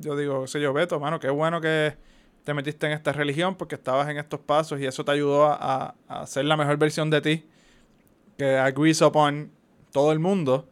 [0.00, 1.96] yo digo, sé yo, Beto, mano, qué bueno que
[2.44, 5.94] te metiste en esta religión porque estabas en estos pasos y eso te ayudó a,
[6.08, 7.46] a, ser la mejor versión de ti
[8.36, 9.50] que agrees upon
[9.92, 10.68] todo el mundo,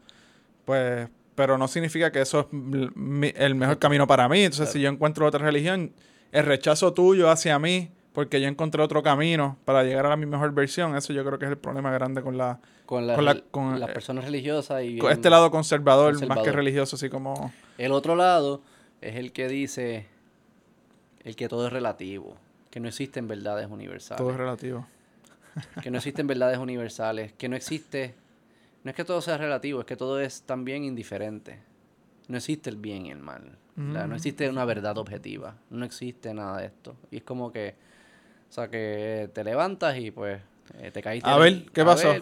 [0.65, 1.09] pues
[1.39, 4.41] pero no significa que eso es el mejor camino para mí.
[4.41, 5.93] Entonces, si yo encuentro otra religión,
[6.33, 10.25] el rechazo tuyo hacia mí, porque yo encontré otro camino para llegar a la mi
[10.25, 12.59] mejor versión, eso yo creo que es el problema grande con la...
[12.85, 14.97] Con, la, con, las personas religiosas y...
[14.97, 17.53] Con este lado conservador, más que religioso, así como...
[17.77, 18.61] El otro lado
[18.99, 20.07] es el que dice
[21.23, 22.35] el que todo es relativo,
[22.69, 24.17] que no existen verdades universales.
[24.17, 24.85] Todo es relativo.
[25.81, 28.13] que no existen verdades universales, que no existe
[28.83, 31.59] no es que todo sea relativo, es que todo es también indiferente.
[32.27, 33.57] No existe el bien y el mal.
[33.75, 34.13] No mm.
[34.13, 35.55] existe una verdad objetiva.
[35.69, 36.95] No existe nada de esto.
[37.11, 37.75] Y es como que,
[38.49, 40.39] o sea, que te levantas y pues
[40.77, 41.29] eh, te caíste.
[41.29, 42.13] A ver, ¿qué pasó?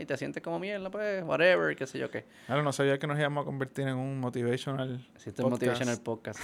[0.00, 2.24] y, te sientes como mierda, pues, whatever, qué sé yo qué.
[2.46, 6.40] Claro, no sabía que nos íbamos a convertir en un motivational Existe un motivational podcast.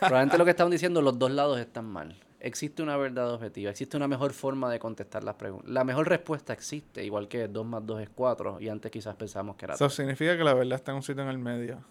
[0.00, 3.96] Probablemente lo que estaban diciendo, los dos lados están mal existe una verdad objetiva, existe
[3.96, 5.70] una mejor forma de contestar las preguntas.
[5.70, 9.56] La mejor respuesta existe, igual que 2 más 2 es 4, y antes quizás pensamos
[9.56, 11.84] que era Eso significa que la verdad está en un sitio en el medio.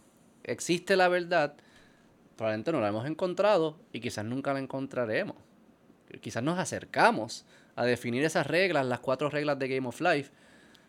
[0.43, 1.55] Existe la verdad,
[2.35, 5.35] probablemente no la hemos encontrado y quizás nunca la encontraremos.
[6.21, 7.45] Quizás nos acercamos
[7.75, 10.31] a definir esas reglas, las cuatro reglas de Game of Life.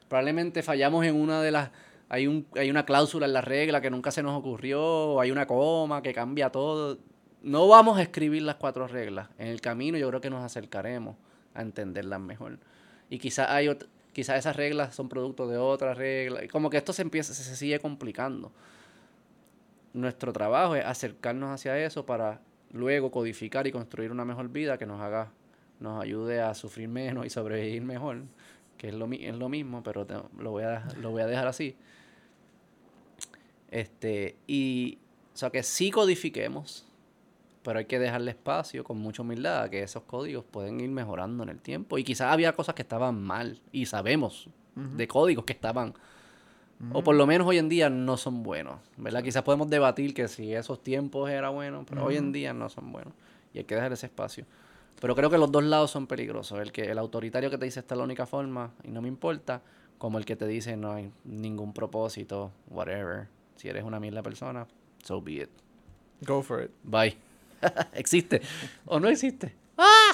[0.08, 1.70] Probablemente fallamos en una de las...
[2.08, 5.30] Hay, un, hay una cláusula en la regla que nunca se nos ocurrió, o hay
[5.30, 6.98] una coma que cambia todo
[7.42, 9.28] no vamos a escribir las cuatro reglas.
[9.38, 11.16] En el camino yo creo que nos acercaremos
[11.54, 12.58] a entenderlas mejor.
[13.10, 13.68] Y quizás hay
[14.12, 16.44] quizás esas reglas son producto de otras reglas.
[16.50, 18.50] Como que esto se empieza, se, sigue complicando.
[19.92, 22.40] Nuestro trabajo es acercarnos hacia eso para
[22.72, 25.30] luego codificar y construir una mejor vida que nos haga,
[25.80, 28.22] nos ayude a sufrir menos y sobrevivir mejor.
[28.76, 30.06] Que es lo, es lo mismo, pero
[30.38, 31.76] lo, voy a, lo voy a dejar así.
[33.70, 34.98] Este, y,
[35.34, 36.87] o sea, que sí codifiquemos
[37.68, 41.42] pero hay que dejarle espacio con mucha humildad a que esos códigos pueden ir mejorando
[41.42, 41.98] en el tiempo.
[41.98, 45.92] Y quizás había cosas que estaban mal y sabemos de códigos que estaban,
[46.94, 49.22] o por lo menos hoy en día no son buenos, ¿verdad?
[49.22, 52.90] Quizás podemos debatir que si esos tiempos era bueno, pero hoy en día no son
[52.90, 53.12] buenos
[53.52, 54.46] y hay que dejar ese espacio.
[54.98, 56.58] Pero creo que los dos lados son peligrosos.
[56.60, 59.08] El que el autoritario que te dice esta es la única forma y no me
[59.08, 59.60] importa,
[59.98, 63.28] como el que te dice no hay ningún propósito, whatever.
[63.56, 64.66] Si eres una mierda persona,
[65.02, 65.50] so be it.
[66.22, 66.70] Go for it.
[66.82, 67.27] Bye.
[67.94, 68.42] ¿Existe
[68.86, 69.54] o no existe?
[69.76, 70.12] ¡Ah!